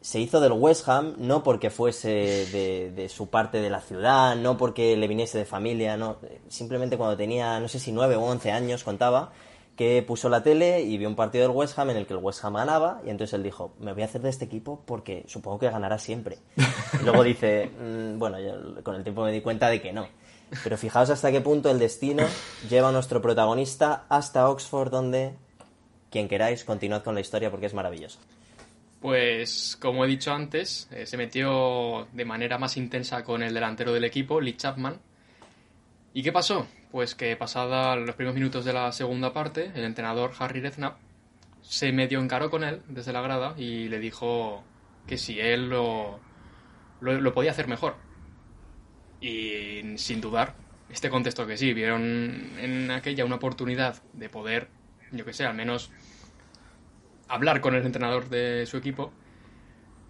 se 0.00 0.20
hizo 0.20 0.40
del 0.40 0.52
West 0.52 0.88
Ham 0.88 1.14
no 1.18 1.42
porque 1.42 1.70
fuese 1.70 2.08
de, 2.08 2.92
de 2.94 3.08
su 3.08 3.28
parte 3.30 3.60
de 3.60 3.70
la 3.70 3.80
ciudad, 3.80 4.36
no 4.36 4.56
porque 4.56 4.96
le 4.96 5.08
viniese 5.08 5.38
de 5.38 5.44
familia, 5.44 5.96
no. 5.96 6.16
Simplemente 6.48 6.96
cuando 6.96 7.16
tenía, 7.16 7.58
no 7.60 7.68
sé 7.68 7.78
si 7.80 7.92
9 7.92 8.16
o 8.16 8.22
11 8.22 8.52
años, 8.52 8.84
contaba, 8.84 9.32
que 9.76 10.02
puso 10.02 10.28
la 10.28 10.42
tele 10.42 10.82
y 10.82 10.98
vio 10.98 11.08
un 11.08 11.14
partido 11.14 11.46
del 11.46 11.56
West 11.56 11.78
Ham 11.78 11.90
en 11.90 11.96
el 11.98 12.06
que 12.06 12.12
el 12.12 12.18
West 12.18 12.44
Ham 12.44 12.54
ganaba 12.54 13.00
y 13.06 13.10
entonces 13.10 13.34
él 13.34 13.44
dijo, 13.44 13.74
me 13.78 13.92
voy 13.92 14.02
a 14.02 14.06
hacer 14.06 14.20
de 14.20 14.28
este 14.28 14.44
equipo 14.44 14.82
porque 14.84 15.24
supongo 15.28 15.60
que 15.60 15.70
ganará 15.70 15.98
siempre. 15.98 16.38
Y 17.00 17.04
luego 17.04 17.22
dice, 17.22 17.70
"Mm, 17.78 18.18
bueno, 18.18 18.40
yo 18.40 18.82
con 18.82 18.96
el 18.96 19.02
tiempo 19.04 19.22
me 19.22 19.30
di 19.30 19.40
cuenta 19.40 19.68
de 19.68 19.80
que 19.80 19.92
no. 19.92 20.08
Pero 20.64 20.76
fijaos 20.78 21.10
hasta 21.10 21.30
qué 21.30 21.40
punto 21.40 21.70
el 21.70 21.78
destino 21.78 22.24
lleva 22.68 22.88
a 22.88 22.92
nuestro 22.92 23.20
protagonista 23.20 24.06
hasta 24.08 24.48
Oxford 24.48 24.90
donde, 24.90 25.34
quien 26.10 26.28
queráis, 26.28 26.64
continuad 26.64 27.02
con 27.02 27.14
la 27.14 27.20
historia 27.20 27.50
porque 27.50 27.66
es 27.66 27.74
maravilloso. 27.74 28.18
Pues, 29.00 29.76
como 29.80 30.04
he 30.04 30.08
dicho 30.08 30.32
antes, 30.32 30.88
eh, 30.90 31.06
se 31.06 31.16
metió 31.16 32.08
de 32.12 32.24
manera 32.24 32.58
más 32.58 32.76
intensa 32.76 33.22
con 33.22 33.42
el 33.42 33.54
delantero 33.54 33.92
del 33.92 34.04
equipo, 34.04 34.40
Lee 34.40 34.56
Chapman. 34.56 34.98
¿Y 36.14 36.22
qué 36.22 36.32
pasó? 36.32 36.66
Pues 36.90 37.14
que 37.14 37.36
pasada 37.36 37.94
los 37.94 38.16
primeros 38.16 38.34
minutos 38.34 38.64
de 38.64 38.72
la 38.72 38.90
segunda 38.90 39.32
parte, 39.32 39.70
el 39.74 39.84
entrenador 39.84 40.32
Harry 40.38 40.60
Redknapp 40.60 40.96
se 41.62 41.92
medio 41.92 42.18
encaró 42.18 42.50
con 42.50 42.64
él 42.64 42.82
desde 42.88 43.12
la 43.12 43.20
grada 43.20 43.54
y 43.56 43.88
le 43.88 43.98
dijo 43.98 44.64
que 45.06 45.18
si 45.18 45.38
él 45.38 45.68
lo, 45.68 46.18
lo 47.00 47.34
podía 47.34 47.50
hacer 47.50 47.68
mejor. 47.68 48.07
Y 49.20 49.96
sin 49.96 50.20
dudar, 50.20 50.54
este 50.90 51.10
contestó 51.10 51.46
que 51.46 51.56
sí, 51.56 51.72
vieron 51.74 52.52
en 52.58 52.90
aquella 52.90 53.24
una 53.24 53.36
oportunidad 53.36 54.02
de 54.12 54.28
poder, 54.28 54.68
yo 55.12 55.24
que 55.24 55.32
sé, 55.32 55.44
al 55.44 55.54
menos 55.54 55.90
hablar 57.28 57.60
con 57.60 57.74
el 57.74 57.84
entrenador 57.84 58.28
de 58.28 58.64
su 58.66 58.76
equipo. 58.76 59.12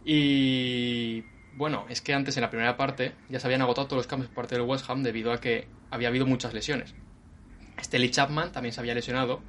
Y 0.04 1.24
bueno, 1.54 1.86
es 1.88 2.00
que 2.00 2.14
antes 2.14 2.36
en 2.36 2.42
la 2.42 2.50
primera 2.50 2.76
parte 2.76 3.14
ya 3.28 3.40
se 3.40 3.46
habían 3.46 3.62
agotado 3.62 3.88
todos 3.88 4.00
los 4.00 4.06
cambios 4.06 4.28
por 4.28 4.44
parte 4.44 4.54
del 4.54 4.64
West 4.64 4.88
Ham 4.88 5.02
debido 5.02 5.32
a 5.32 5.40
que 5.40 5.68
había 5.90 6.08
habido 6.08 6.26
muchas 6.26 6.54
lesiones. 6.54 6.94
Este 7.78 8.10
Chapman 8.10 8.52
también 8.52 8.72
se 8.72 8.80
había 8.80 8.94
lesionado 8.94 9.42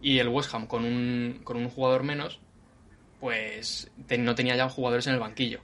y 0.00 0.18
el 0.18 0.28
West 0.28 0.54
Ham 0.54 0.66
con 0.66 0.84
un, 0.84 1.40
con 1.44 1.56
un 1.56 1.68
jugador 1.70 2.02
menos, 2.02 2.40
pues 3.20 3.90
no 4.18 4.34
tenía 4.34 4.56
ya 4.56 4.68
jugadores 4.68 5.06
en 5.06 5.14
el 5.14 5.20
banquillo. 5.20 5.60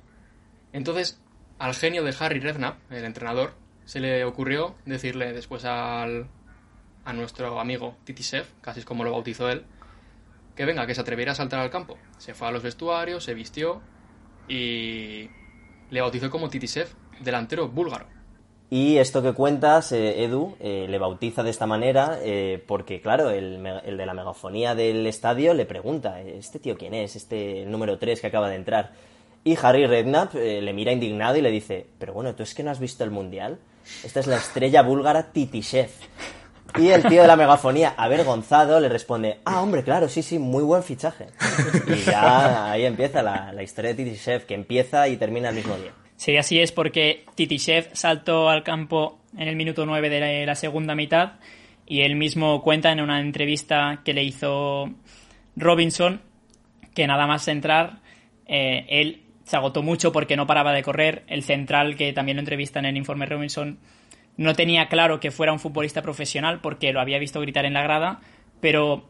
Entonces, 0.73 1.21
al 1.59 1.75
genio 1.75 2.05
de 2.05 2.15
Harry 2.19 2.41
Redknapp, 2.41 2.91
el 2.91 3.05
entrenador, 3.05 3.55
se 3.85 4.01
le 4.01 4.25
ocurrió 4.25 4.75
decirle 4.87 5.33
después 5.33 5.65
al, 5.65 6.29
a 7.05 7.13
nuestro 7.13 7.61
amigo 7.61 7.97
Titisev, 8.05 8.47
casi 8.61 8.81
es 8.81 8.87
como 8.87 9.05
lo 9.05 9.13
bautizó 9.13 9.51
él, 9.51 9.65
que 10.57 10.65
venga, 10.65 10.87
que 10.87 10.95
se 10.95 11.01
atreviera 11.01 11.33
a 11.33 11.35
saltar 11.35 11.61
al 11.61 11.71
campo. 11.71 11.99
Se 12.19 12.35
fue 12.35 12.49
a 12.49 12.51
los 12.51 12.63
vestuarios, 12.63 13.25
se 13.25 13.35
vistió 13.35 13.83
y 14.49 15.29
le 15.91 16.01
bautizó 16.01 16.31
como 16.31 16.49
Titisev, 16.49 16.89
delantero 17.21 17.69
búlgaro. 17.69 18.07
Y 18.71 18.97
esto 18.97 19.23
que 19.23 19.33
cuentas, 19.35 19.93
eh, 19.93 20.25
Edu, 20.25 20.57
eh, 20.59 20.87
le 20.89 20.99
bautiza 20.99 21.43
de 21.43 21.51
esta 21.51 21.67
manera 21.67 22.19
eh, 22.23 22.63
porque, 22.67 23.01
claro, 23.01 23.31
el, 23.31 23.63
de 23.63 24.07
la 24.07 24.15
megafonía 24.15 24.75
del 24.75 25.07
estadio 25.07 25.55
le 25.55 25.67
pregunta, 25.67 26.21
¿este 26.21 26.59
tío 26.59 26.77
quién 26.77 26.95
es? 26.95 27.15
Este 27.15 27.67
número 27.67 27.99
3 27.99 28.21
que 28.21 28.27
acaba 28.27 28.49
de 28.49 28.57
entrar. 28.57 28.93
Y 29.45 29.59
Harry 29.63 29.87
Redknapp 29.87 30.35
eh, 30.37 30.63
le 30.63 30.73
mira 30.73 30.91
indignado 30.91 31.37
y 31.37 31.43
le 31.43 31.51
dice, 31.51 31.87
pero 31.99 32.15
bueno, 32.15 32.35
¿tú 32.35 32.43
es 32.43 32.55
que 32.55 32.63
no 32.63 32.71
has 32.71 32.81
visto 32.81 33.05
el 33.05 33.11
Mundial? 33.11 33.59
Esta 34.03 34.21
es 34.21 34.27
la 34.27 34.37
estrella 34.37 34.83
búlgara 34.83 35.33
Titishev. 35.33 35.91
Y 36.79 36.89
el 36.89 37.05
tío 37.05 37.21
de 37.23 37.29
la 37.29 37.37
megafonía, 37.37 37.95
avergonzado, 37.97 38.81
le 38.81 38.89
responde, 38.89 39.41
ah, 39.45 39.61
hombre, 39.61 39.85
claro, 39.85 40.09
sí, 40.09 40.23
sí, 40.23 40.39
muy 40.39 40.65
buen 40.65 40.83
fichaje. 40.83 41.27
Y 41.87 42.11
ya 42.11 42.73
ahí 42.73 42.85
empieza 42.85 43.23
la, 43.23 43.63
historia 43.63 43.95
de 43.95 44.03
Titishev, 44.03 44.47
que 44.47 44.55
empieza 44.55 45.07
y 45.09 45.19
termina 45.19 45.51
el 45.51 45.57
mismo 45.57 45.77
día. 45.77 45.93
Sí, 46.17 46.37
así 46.37 46.59
es 46.59 46.73
porque 46.73 47.27
Titishev 47.35 47.91
saltó 47.93 48.49
al 48.49 48.63
campo 48.63 49.19
en 49.37 49.47
el 49.47 49.57
minuto 49.57 49.85
9 49.85 50.09
de 50.09 50.21
la, 50.21 50.47
la 50.47 50.55
segunda 50.55 50.95
mitad 50.95 51.35
y 51.87 52.01
él 52.01 52.17
mismo 52.17 52.63
cuenta 52.63 52.91
en 52.93 53.01
una 53.01 53.21
entrevista 53.21 54.01
que 54.05 54.15
le 54.15 54.25
hizo 54.25 54.89
Robinson 55.57 56.23
que 56.95 57.07
nada 57.07 57.27
más 57.27 57.47
entrar 57.49 57.99
eh, 58.47 58.87
él 58.89 59.24
se 59.45 59.57
agotó 59.57 59.83
mucho 59.83 60.13
porque 60.13 60.37
no 60.37 60.47
paraba 60.47 60.73
de 60.73 60.83
correr. 60.83 61.23
El 61.27 61.43
central, 61.43 61.97
que 61.97 62.13
también 62.13 62.37
lo 62.37 62.41
entrevista 62.41 62.79
en 62.79 62.87
el 62.87 62.97
informe 62.97 63.27
Robinson, 63.27 63.79
no 64.37 64.55
tenía 64.55 64.89
claro 64.89 65.21
que 65.21 65.31
fuera 65.31 65.53
un 65.53 65.61
futbolista 65.61 66.03
profesional 66.03 66.61
porque 66.61 66.93
lo 66.93 67.01
había 67.01 67.19
visto 67.19 67.41
gritar 67.41 67.65
en 67.65 67.75
la 67.75 67.83
grada, 67.83 68.21
pero 68.61 69.09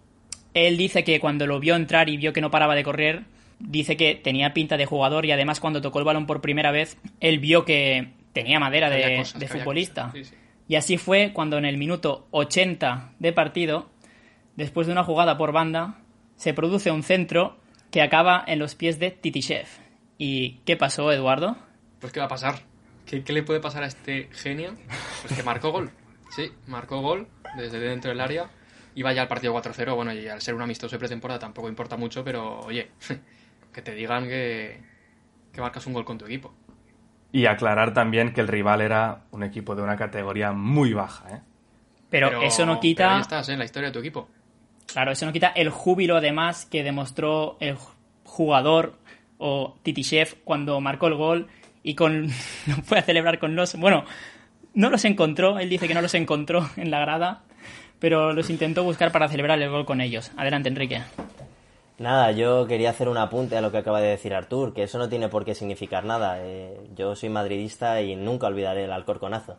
él 0.53 0.77
dice 0.77 1.05
que 1.05 1.20
cuando 1.20 1.47
lo 1.47 1.61
vio 1.61 1.77
entrar 1.77 2.09
y 2.09 2.16
vio 2.16 2.33
que 2.33 2.40
no 2.40 2.51
paraba 2.51 2.75
de 2.75 2.85
correr, 2.85 3.25
dice 3.59 3.97
que 3.97 4.14
tenía 4.14 4.53
pinta 4.53 4.77
de 4.77 4.87
jugador 4.87 5.25
y 5.25 5.33
además 5.33 5.61
cuando 5.61 5.81
tocó 5.81 6.01
el 6.01 6.05
balón 6.05 6.27
por 6.27 6.40
primera 6.40 6.73
vez, 6.73 6.99
él 7.20 7.38
vio 7.38 7.64
que 7.64 8.09
tenía 8.33 8.59
madera 8.59 8.90
de, 8.90 9.18
cosas, 9.18 9.51
futbolista. 9.51 10.07
cosas, 10.07 10.27
sí, 10.29 10.35
sí. 10.35 10.37
Y 10.66 10.77
así 10.77 10.97
fue 10.97 11.33
cuando 11.33 11.59
en 11.59 11.64
el 11.64 11.77
minuto 11.77 12.27
80 12.31 13.12
de 13.18 13.33
partido, 13.33 13.90
después 14.57 14.87
de 14.87 14.92
una 14.92 15.05
jugada 15.05 15.37
por 15.37 15.53
banda, 15.53 15.99
se 16.37 16.55
produce 16.55 16.90
un 16.90 17.03
centro 17.03 17.59
que 17.90 18.03
acaba 18.03 18.42
en 18.47 18.59
los 18.59 18.75
pies 18.75 18.99
de 18.99 19.11
Titishev. 19.11 19.84
¿Y 20.18 20.61
qué 20.64 20.77
pasó, 20.77 21.11
Eduardo? 21.12 21.57
Pues 22.00 22.12
¿qué 22.12 22.20
va 22.20 22.27
a 22.27 22.29
pasar? 22.29 22.61
¿Qué, 23.07 23.22
qué 23.24 23.33
le 23.33 23.42
puede 23.42 23.61
pasar 23.61 23.83
a 23.83 23.87
este 23.87 24.29
genio? 24.33 24.74
Pues 25.22 25.37
que 25.37 25.42
marcó 25.42 25.72
gol. 25.72 25.90
Sí, 26.31 26.53
marcó 26.66 27.00
gol 27.00 27.29
desde 27.57 27.79
dentro 27.79 28.11
del 28.11 28.20
área. 28.20 28.50
Iba 28.94 29.12
ya 29.12 29.22
al 29.22 29.29
partido 29.29 29.55
4-0. 29.55 29.94
Bueno, 29.94 30.12
y 30.12 30.29
al 30.29 30.40
ser 30.40 30.55
un 30.55 30.62
amistoso 30.62 30.94
de 30.94 31.00
pretemporada 31.00 31.40
tampoco 31.40 31.68
importa 31.68 31.96
mucho, 31.96 32.24
pero 32.24 32.61
oye, 32.61 32.90
que 33.72 33.83
te 33.83 33.94
digan 33.94 34.24
que, 34.24 34.81
que 35.53 35.61
marcas 35.61 35.87
un 35.87 35.92
gol 35.92 36.05
con 36.05 36.18
tu 36.18 36.27
equipo. 36.27 36.55
Y 37.33 37.46
aclarar 37.46 37.92
también 37.92 38.33
que 38.33 38.40
el 38.40 38.48
rival 38.48 38.81
era 38.81 39.24
un 39.33 39.42
equipo 39.42 39.74
de 39.74 39.83
una 39.83 39.96
categoría 39.96 40.53
muy 40.53 40.92
baja, 40.92 41.37
¿eh? 41.37 41.40
Pero, 42.09 42.42
eso 42.42 42.64
no 42.64 42.79
quita. 42.79 43.05
pero 43.05 43.14
ahí 43.16 43.20
estás, 43.22 43.48
¿eh? 43.48 43.55
en 43.55 43.59
la 43.59 43.64
historia 43.64 43.88
de 43.88 43.92
tu 43.92 43.98
equipo. 43.98 44.29
Claro, 44.87 45.11
eso 45.11 45.27
no 45.27 45.33
quita 45.33 45.48
el 45.48 45.70
júbilo 45.70 46.16
además 46.16 46.64
que 46.64 46.85
demostró 46.85 47.57
el 47.59 47.77
jugador 48.22 48.98
o 49.38 49.77
Titishev 49.83 50.37
cuando 50.44 50.81
marcó 50.81 51.07
el 51.09 51.14
gol 51.14 51.49
y 51.83 51.94
con 51.94 52.27
no 52.66 52.77
fue 52.85 52.99
a 52.99 53.03
celebrar 53.03 53.38
con 53.38 53.55
los 53.57 53.75
bueno 53.77 54.05
no 54.75 54.90
los 54.90 55.05
encontró 55.05 55.59
él 55.59 55.68
dice 55.68 55.87
que 55.88 55.94
no 55.94 56.03
los 56.03 56.14
encontró 56.14 56.68
en 56.77 56.90
la 56.90 57.01
grada 57.01 57.42
pero 57.99 58.33
los 58.33 58.51
intentó 58.51 58.85
buscar 58.85 59.12
para 59.12 59.29
celebrar 59.29 59.61
el 59.62 59.70
gol 59.70 59.85
con 59.87 60.01
ellos 60.01 60.31
adelante 60.37 60.68
Enrique 60.68 61.03
Nada, 61.97 62.33
yo 62.33 62.66
quería 62.66 62.90
hacer 62.90 63.09
un 63.09 63.16
apunte 63.16 63.57
a 63.57 63.61
lo 63.61 63.70
que 63.70 63.79
acaba 63.79 64.01
de 64.01 64.09
decir 64.09 64.35
Artur, 64.35 64.75
que 64.75 64.83
eso 64.83 64.99
no 64.99 65.09
tiene 65.09 65.29
por 65.29 65.44
qué 65.44 65.55
significar 65.55 66.05
nada. 66.05 66.38
Eh, 66.40 66.77
yo 66.97 67.14
soy 67.14 67.29
madridista 67.29 68.03
y 68.03 68.16
nunca 68.16 68.49
olvidaré 68.49 68.83
el 68.83 68.90
alcorconazo. 68.90 69.59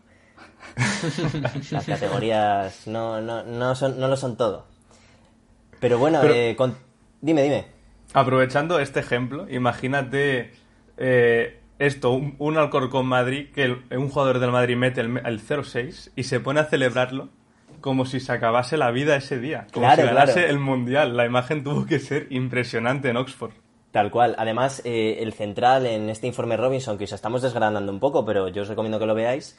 Las 1.71 1.85
categorías 1.85 2.87
no, 2.87 3.21
no, 3.21 3.43
no, 3.43 3.73
son, 3.75 3.97
no 4.01 4.09
lo 4.09 4.17
son 4.17 4.35
todo. 4.35 4.65
Pero 5.79 5.97
bueno, 5.97 6.19
Pero- 6.21 6.33
eh, 6.33 6.55
con- 6.57 6.77
dime, 7.21 7.41
dime. 7.43 7.67
Aprovechando 8.15 8.79
este 8.79 9.01
ejemplo, 9.01 9.45
imagínate 9.49 10.51
eh, 10.97 11.59
esto, 11.79 12.11
un, 12.11 12.35
un 12.39 12.57
Alcorcón 12.57 13.05
Madrid, 13.05 13.47
que 13.53 13.63
el- 13.63 13.83
un 13.91 14.09
jugador 14.09 14.39
del 14.39 14.51
Madrid 14.51 14.77
mete 14.77 15.01
el, 15.01 15.17
el 15.25 15.41
0-6 15.41 16.11
y 16.15 16.23
se 16.23 16.39
pone 16.39 16.61
a 16.61 16.65
celebrarlo 16.65 17.29
como 17.81 18.05
si 18.05 18.19
se 18.19 18.31
acabase 18.31 18.77
la 18.77 18.89
vida 18.91 19.15
ese 19.15 19.37
día, 19.39 19.67
como 19.73 19.85
Claro, 19.85 20.01
si 20.03 20.07
ganase 20.07 20.33
claro. 20.33 20.47
el 20.49 20.59
Mundial. 20.59 21.17
La 21.17 21.25
imagen 21.25 21.63
tuvo 21.63 21.85
que 21.85 21.99
ser 21.99 22.27
impresionante 22.31 23.09
en 23.09 23.17
Oxford. 23.17 23.51
Tal 23.91 24.09
cual. 24.11 24.33
Además, 24.37 24.81
eh, 24.85 25.17
el 25.19 25.33
central 25.33 25.85
en 25.85 26.09
este 26.09 26.25
informe 26.27 26.57
Robinson, 26.57 26.97
que 26.97 27.03
os 27.03 27.13
estamos 27.13 27.41
desgranando 27.41 27.91
un 27.91 27.99
poco, 27.99 28.25
pero 28.25 28.47
yo 28.47 28.63
os 28.63 28.67
recomiendo 28.69 28.97
que 28.97 29.05
lo 29.05 29.13
veáis, 29.13 29.57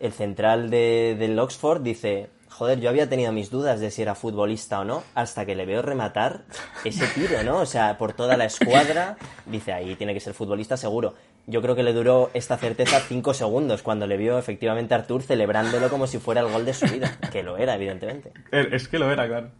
el 0.00 0.12
central 0.12 0.70
de- 0.70 1.14
del 1.18 1.38
Oxford 1.38 1.82
dice, 1.82 2.30
joder, 2.50 2.80
yo 2.80 2.88
había 2.88 3.08
tenido 3.08 3.32
mis 3.32 3.50
dudas 3.50 3.80
de 3.80 3.90
si 3.90 4.02
era 4.02 4.14
futbolista 4.14 4.80
o 4.80 4.84
no, 4.84 5.04
hasta 5.14 5.46
que 5.46 5.54
le 5.54 5.66
veo 5.66 5.82
rematar 5.82 6.42
ese 6.84 7.06
tiro, 7.08 7.42
¿no? 7.42 7.58
O 7.58 7.66
sea, 7.66 7.98
por 7.98 8.12
toda 8.12 8.36
la 8.36 8.44
escuadra, 8.46 9.16
dice, 9.46 9.72
ahí 9.72 9.94
tiene 9.96 10.14
que 10.14 10.20
ser 10.20 10.34
futbolista 10.34 10.76
seguro. 10.76 11.14
Yo 11.46 11.62
creo 11.62 11.74
que 11.74 11.82
le 11.82 11.92
duró 11.92 12.30
esta 12.34 12.58
certeza 12.58 13.00
cinco 13.00 13.32
segundos 13.32 13.82
cuando 13.82 14.06
le 14.06 14.16
vio 14.16 14.38
efectivamente 14.38 14.94
a 14.94 14.98
Artur 14.98 15.22
celebrándolo 15.22 15.88
como 15.88 16.06
si 16.06 16.18
fuera 16.18 16.42
el 16.42 16.48
gol 16.48 16.66
de 16.66 16.74
su 16.74 16.86
vida, 16.86 17.16
que 17.32 17.42
lo 17.42 17.56
era, 17.56 17.74
evidentemente. 17.74 18.32
Es 18.50 18.88
que 18.88 18.98
lo 18.98 19.10
era, 19.10 19.26
claro. 19.26 19.50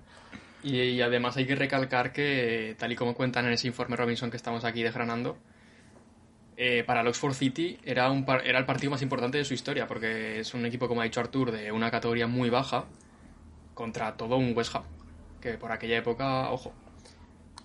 Y, 0.62 0.80
y 0.80 1.00
además 1.00 1.36
hay 1.36 1.46
que 1.46 1.54
recalcar 1.54 2.12
que, 2.12 2.74
tal 2.78 2.92
y 2.92 2.96
como 2.96 3.14
cuentan 3.14 3.46
en 3.46 3.52
ese 3.52 3.68
informe 3.68 3.96
Robinson 3.96 4.30
que 4.30 4.36
estamos 4.36 4.64
aquí 4.64 4.82
desgranando, 4.82 5.38
eh, 6.60 6.82
para 6.84 7.02
el 7.02 7.06
Oxford 7.06 7.34
City 7.34 7.78
era, 7.84 8.10
un 8.10 8.24
par- 8.24 8.44
era 8.44 8.58
el 8.58 8.64
partido 8.66 8.90
más 8.90 9.00
importante 9.00 9.38
de 9.38 9.44
su 9.44 9.54
historia, 9.54 9.86
porque 9.86 10.40
es 10.40 10.52
un 10.54 10.66
equipo, 10.66 10.88
como 10.88 11.00
ha 11.00 11.04
dicho 11.04 11.20
Artur, 11.20 11.52
de 11.52 11.70
una 11.72 11.90
categoría 11.90 12.26
muy 12.26 12.50
baja 12.50 12.84
contra 13.74 14.16
todo 14.16 14.36
un 14.36 14.56
West 14.56 14.74
Ham, 14.74 14.82
que 15.40 15.54
por 15.54 15.70
aquella 15.72 15.98
época, 15.98 16.50
ojo, 16.50 16.72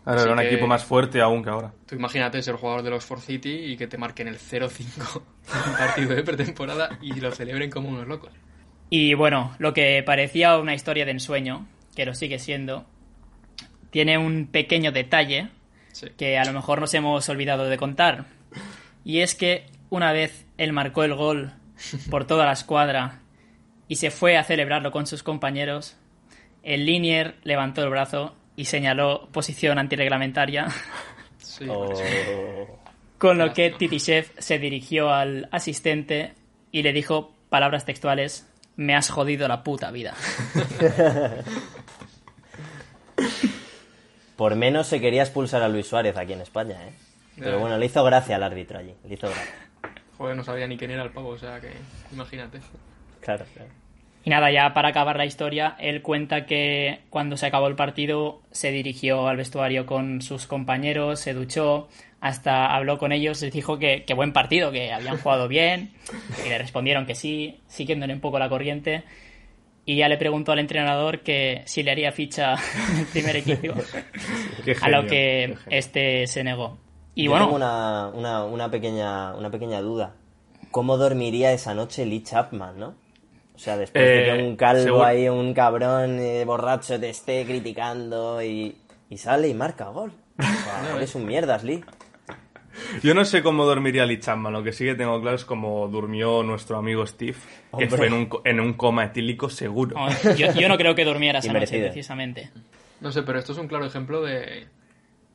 Ahora 0.06 0.20
Así 0.20 0.28
era 0.30 0.34
un 0.36 0.42
que- 0.42 0.48
equipo 0.54 0.68
más 0.68 0.84
fuerte 0.84 1.22
aún 1.22 1.42
que 1.44 1.50
ahora. 1.50 1.72
tú 1.88 1.96
imagínate 1.96 2.42
ser 2.44 2.56
jugador 2.56 2.84
del 2.84 2.92
Oxford 2.94 3.22
City 3.22 3.52
y 3.72 3.78
que 3.78 3.88
te 3.88 3.98
marquen 3.98 4.28
el 4.28 4.38
0-5 4.38 5.22
en 5.66 5.72
un 5.72 5.78
partido 5.78 6.14
de 6.14 6.24
pretemporada 6.24 6.98
y 7.02 7.14
lo 7.22 7.32
celebren 7.32 7.70
como 7.72 7.88
unos 7.90 8.06
locos. 8.08 8.32
y 8.90 9.14
bueno 9.14 9.56
lo 9.60 9.74
que 9.74 10.04
parecía 10.06 10.58
una 10.58 10.76
historia 10.76 11.06
de 11.06 11.12
ensueño 11.12 11.66
que 11.96 12.06
lo 12.06 12.14
sigue 12.16 12.38
siendo 12.38 12.86
tiene 13.92 14.18
un 14.18 14.48
pequeño 14.48 14.92
detalle 14.92 15.50
Sí. 15.94 16.08
que 16.18 16.38
a 16.38 16.44
lo 16.44 16.52
mejor 16.54 16.82
nos 16.82 16.92
hemos 16.96 17.30
olvidado 17.30 17.66
de 17.66 17.78
contar. 17.78 18.26
Y 19.06 19.20
es 19.20 19.36
que 19.36 19.66
una 19.90 20.12
vez 20.12 20.46
él 20.58 20.74
marcó 20.74 21.04
el 21.04 21.14
gol 21.16 21.52
por 22.10 22.26
toda 22.26 22.46
la 22.46 22.54
escuadra 22.54 23.20
y 23.88 23.98
se 23.98 24.12
fue 24.12 24.38
a 24.38 24.44
celebrarlo 24.44 24.92
con 24.92 25.06
sus 25.08 25.24
compañeros, 25.24 25.98
el 26.64 26.86
Linier 26.86 27.36
levantó 27.44 27.84
el 27.84 27.90
brazo 27.90 28.36
y 28.56 28.66
señaló 28.66 29.28
posición 29.32 29.78
antirreglamentaria, 29.80 30.68
Sí, 31.38 31.66
O- 31.70 32.80
con 33.18 33.38
lo 33.38 33.54
que 33.54 33.70
Titishev 33.72 34.32
se 34.38 34.58
dirigió 34.60 35.12
al 35.14 35.48
asistente 35.52 36.34
y 36.72 36.84
le 36.84 36.94
dijo 36.94 37.34
palabras 37.50 37.86
textuales, 37.86 38.48
me 38.76 38.96
has 38.96 39.10
jodido 39.10 39.48
la 39.48 39.64
puta 39.64 39.92
vida. 39.92 40.14
Por 44.36 44.56
menos 44.56 44.88
se 44.88 45.00
quería 45.00 45.22
expulsar 45.24 45.62
a 45.62 45.68
Luis 45.70 45.88
Suárez 45.88 46.18
aquí 46.18 46.34
en 46.34 46.42
España, 46.42 46.78
¿eh? 46.88 46.94
Pero 47.38 47.52
Ya. 47.52 47.58
bueno, 47.58 47.78
le 47.78 47.86
hizo 47.86 48.04
gracia 48.04 48.36
al 48.36 48.44
árbitro 48.44 48.80
allí, 48.80 48.94
le 49.08 49.14
hizo 49.14 49.28
gracia. 49.28 49.54
Joder, 50.18 50.36
no 50.36 50.44
sabía 50.44 50.68
ni 50.68 50.78
quién 50.78 50.92
era 50.92 51.04
el 51.04 51.10
pavo, 51.12 51.30
o 51.30 51.38
sea 51.38 51.60
que 51.60 51.72
imagínate. 52.12 52.60
Claro, 53.22 53.46
claro. 53.54 53.70
Y 54.26 54.30
nada, 54.30 54.52
ya 54.52 54.74
para 54.74 54.90
acabar 54.90 55.18
la 55.18 55.26
historia, 55.26 55.76
él 55.80 56.02
cuenta 56.02 56.46
que 56.46 57.00
cuando 57.10 57.36
se 57.36 57.46
acabó 57.48 57.68
el 57.68 57.76
partido 57.76 58.42
se 58.52 58.72
dirigió 58.72 59.28
al 59.28 59.36
vestuario 59.36 59.86
con 59.86 60.22
sus 60.22 60.48
compañeros, 60.48 61.20
se 61.20 61.34
duchó, 61.34 61.90
hasta 62.22 62.74
habló 62.74 62.98
con 62.98 63.12
ellos, 63.12 63.42
les 63.42 63.52
dijo 63.52 63.80
que, 63.80 64.06
que 64.06 64.14
buen 64.14 64.32
partido, 64.32 64.72
que 64.72 64.94
habían 64.94 65.18
jugado 65.18 65.50
bien, 65.50 65.92
y 66.46 66.48
le 66.50 66.58
respondieron 66.58 67.06
que 67.06 67.16
sí, 67.16 67.60
siguiéndole 67.68 68.14
un 68.14 68.22
poco 68.22 68.40
la 68.40 68.48
corriente. 68.48 69.04
Y 69.86 69.98
ya 69.98 70.08
le 70.08 70.16
preguntó 70.16 70.54
al 70.54 70.60
entrenador 70.60 71.20
que 71.20 71.62
si 71.66 71.84
le 71.84 71.92
haría 71.92 72.14
ficha 72.14 72.56
en 72.94 73.00
el 73.00 73.06
primer 73.08 73.36
equipo, 73.36 73.74
Qué 74.64 74.78
a 74.80 74.88
lo 74.90 75.06
que 75.06 75.58
este 75.70 76.28
se 76.28 76.46
negó. 76.46 76.78
Y 77.16 77.26
Yo 77.26 77.32
bueno, 77.32 77.46
tengo 77.46 77.56
una, 77.58 78.08
una, 78.14 78.44
una, 78.46 78.72
pequeña, 78.72 79.34
una 79.36 79.50
pequeña 79.52 79.82
duda. 79.82 80.14
¿Cómo 80.72 80.98
dormiría 80.98 81.52
esa 81.54 81.74
noche 81.74 82.06
Lee 82.06 82.24
Chapman, 82.24 82.80
no? 82.80 82.96
O 83.56 83.60
sea, 83.60 83.78
después 83.78 84.04
de 84.04 84.22
Eh, 84.22 84.38
que 84.38 84.44
un 84.44 84.56
calvo 84.56 84.82
seguro- 84.84 85.04
ahí, 85.06 85.30
un 85.30 85.54
cabrón 85.54 86.20
eh, 86.20 86.44
borracho 86.46 87.00
te 87.00 87.10
esté 87.10 87.46
criticando 87.46 88.42
y, 88.42 88.76
y 89.10 89.18
sale 89.18 89.48
y 89.48 89.54
marca 89.54 89.90
gol. 89.90 90.12
O 90.40 90.42
sea, 90.44 90.94
eres 90.98 91.14
un 91.14 91.26
mierdas, 91.28 91.64
Lee. 91.64 91.84
Yo 93.04 93.14
no 93.14 93.24
sé 93.24 93.44
cómo 93.44 93.66
dormiría 93.66 94.04
Lee 94.08 94.20
Chapman, 94.20 94.52
lo 94.52 94.64
que 94.64 94.74
sí 94.74 94.84
que 94.84 94.96
tengo 94.96 95.22
claro 95.22 95.36
es 95.36 95.46
cómo 95.46 95.88
durmió 95.88 96.42
nuestro 96.42 96.78
amigo 96.78 97.06
Steve, 97.06 97.34
que 97.78 97.84
Hombre. 97.86 97.90
fue 97.90 98.08
en 98.08 98.14
un, 98.14 98.30
en 98.46 98.60
un 98.60 98.74
coma 98.74 99.06
etílico 99.06 99.48
seguro. 99.50 99.96
no, 99.96 100.34
yo, 100.36 100.52
yo 100.54 100.68
no 100.68 100.76
creo 100.78 100.96
que 100.96 101.06
durmiera 101.06 101.38
esa 101.40 101.54
noche, 101.54 101.80
precisamente. 101.80 102.50
No 103.00 103.12
sé, 103.12 103.22
pero 103.22 103.38
esto 103.38 103.52
es 103.52 103.60
un 103.60 103.68
claro 103.68 103.86
ejemplo 103.86 104.24
de, 104.24 104.68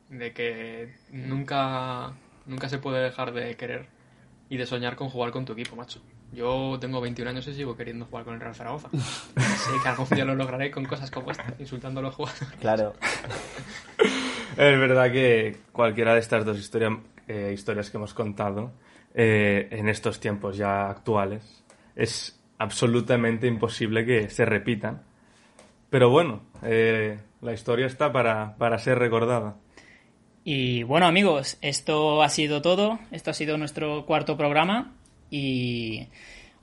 de 0.09 0.33
que 0.33 0.93
nunca, 1.11 2.11
nunca 2.45 2.67
se 2.69 2.79
puede 2.79 3.01
dejar 3.03 3.31
de 3.33 3.55
querer 3.55 3.87
y 4.49 4.57
de 4.57 4.65
soñar 4.65 4.95
con 4.95 5.09
jugar 5.09 5.31
con 5.31 5.45
tu 5.45 5.53
equipo, 5.53 5.75
macho. 5.75 6.01
Yo 6.31 6.77
tengo 6.79 7.01
21 7.01 7.29
años 7.31 7.47
y 7.47 7.53
sigo 7.55 7.75
queriendo 7.75 8.05
jugar 8.05 8.23
con 8.25 8.33
el 8.35 8.39
Real 8.39 8.53
Zaragoza. 8.55 8.89
sé 8.93 9.71
que 9.81 9.89
algún 9.89 10.07
día 10.09 10.25
lo 10.25 10.35
lograré 10.35 10.69
con 10.71 10.85
cosas 10.85 11.09
como 11.09 11.31
esta, 11.31 11.53
insultando 11.59 11.99
a 11.99 12.03
los 12.03 12.15
jugadores. 12.15 12.47
Claro. 12.59 12.93
Es 14.57 14.77
verdad 14.77 15.09
que 15.11 15.55
cualquiera 15.71 16.13
de 16.13 16.19
estas 16.19 16.43
dos 16.43 16.57
historia- 16.59 16.99
eh, 17.29 17.51
historias 17.53 17.89
que 17.89 17.95
hemos 17.97 18.13
contado 18.13 18.73
eh, 19.13 19.69
en 19.71 19.87
estos 19.87 20.19
tiempos 20.19 20.57
ya 20.57 20.89
actuales 20.89 21.63
es 21.95 22.37
absolutamente 22.57 23.47
imposible 23.47 24.05
que 24.05 24.29
se 24.29 24.43
repitan. 24.45 25.01
Pero 25.89 26.09
bueno, 26.09 26.41
eh, 26.61 27.19
la 27.41 27.53
historia 27.53 27.85
está 27.85 28.11
para, 28.11 28.57
para 28.57 28.79
ser 28.79 28.99
recordada. 28.99 29.55
Y 30.43 30.83
bueno 30.83 31.05
amigos, 31.05 31.57
esto 31.61 32.21
ha 32.23 32.29
sido 32.29 32.61
todo, 32.61 32.99
esto 33.11 33.31
ha 33.31 33.33
sido 33.33 33.57
nuestro 33.57 34.05
cuarto 34.05 34.37
programa 34.37 34.93
y 35.29 36.07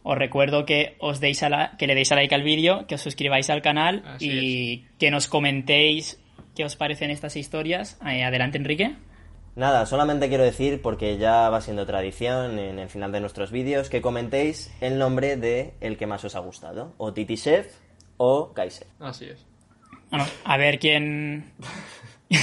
os 0.03 0.17
recuerdo 0.19 0.65
que 0.67 0.97
os 0.99 1.21
deis 1.21 1.43
a 1.43 1.49
la- 1.49 1.77
que 1.79 1.87
le 1.87 1.95
deis 1.95 2.11
a 2.11 2.17
like 2.17 2.35
al 2.35 2.43
vídeo, 2.43 2.87
que 2.87 2.95
os 2.97 3.01
suscribáis 3.01 3.51
al 3.51 3.63
canal 3.63 4.03
Así 4.07 4.29
y 4.31 4.87
que 4.99 5.11
nos 5.11 5.29
comentéis 5.29 6.19
qué 6.55 6.65
os 6.65 6.75
parecen 6.77 7.11
estas 7.11 7.37
historias. 7.37 7.99
Eh, 8.07 8.25
adelante 8.25 8.57
Enrique. 8.59 8.95
Nada, 9.57 9.87
solamente 9.87 10.29
quiero 10.29 10.45
decir, 10.45 10.83
porque 10.83 11.17
ya 11.19 11.49
va 11.49 11.61
siendo 11.61 11.87
tradición 11.87 12.59
en 12.59 12.79
el 12.79 12.89
final 12.89 13.11
de 13.13 13.21
nuestros 13.21 13.51
vídeos, 13.51 13.89
que 13.89 14.03
comentéis 14.03 14.71
el 14.81 14.99
nombre 14.99 15.37
de 15.37 15.75
el 15.81 15.97
que 15.97 16.07
más 16.07 16.25
os 16.25 16.35
ha 16.37 16.41
gustado. 16.41 16.93
O 16.99 17.13
Titi 17.15 17.37
Chef 17.37 17.67
o 18.19 18.53
Kaiser. 18.53 18.87
Así 19.01 19.27
es. 19.27 19.45
Bueno, 20.11 20.27
a 20.45 20.57
ver 20.59 20.79
quién 20.79 21.53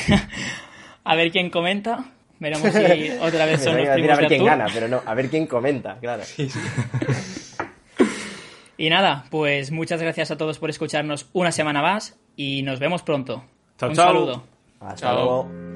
a 1.04 1.16
ver 1.16 1.32
quién 1.32 1.50
comenta. 1.50 2.06
Veremos 2.40 2.72
si 2.74 3.10
otra 3.22 3.46
vez 3.46 3.64
son 3.64 3.78
los 3.78 3.88
a 3.88 3.92
decir 3.96 4.12
a 4.12 4.16
de 4.16 4.22
ver 4.22 4.28
quién 4.28 4.46
gana, 4.46 4.68
pero 4.74 4.88
no, 4.88 5.02
a 5.06 5.14
ver 5.14 5.30
quién 5.30 5.48
comenta, 5.48 5.98
claro. 6.00 6.24
Y 8.78 8.90
nada, 8.90 9.26
pues 9.30 9.72
muchas 9.72 10.02
gracias 10.02 10.32
a 10.32 10.38
todos 10.38 10.60
por 10.60 10.70
escucharnos 10.70 11.30
una 11.34 11.52
semana 11.52 11.82
más 11.82 12.18
y 12.36 12.64
nos 12.64 12.80
vemos 12.80 13.04
pronto. 13.04 13.46
Chao, 13.78 13.90
Un 13.90 13.96
chao. 13.96 14.08
saludo. 14.08 14.44
Hasta 14.82 14.96
Chao. 15.08 15.16
luego. 15.16 15.73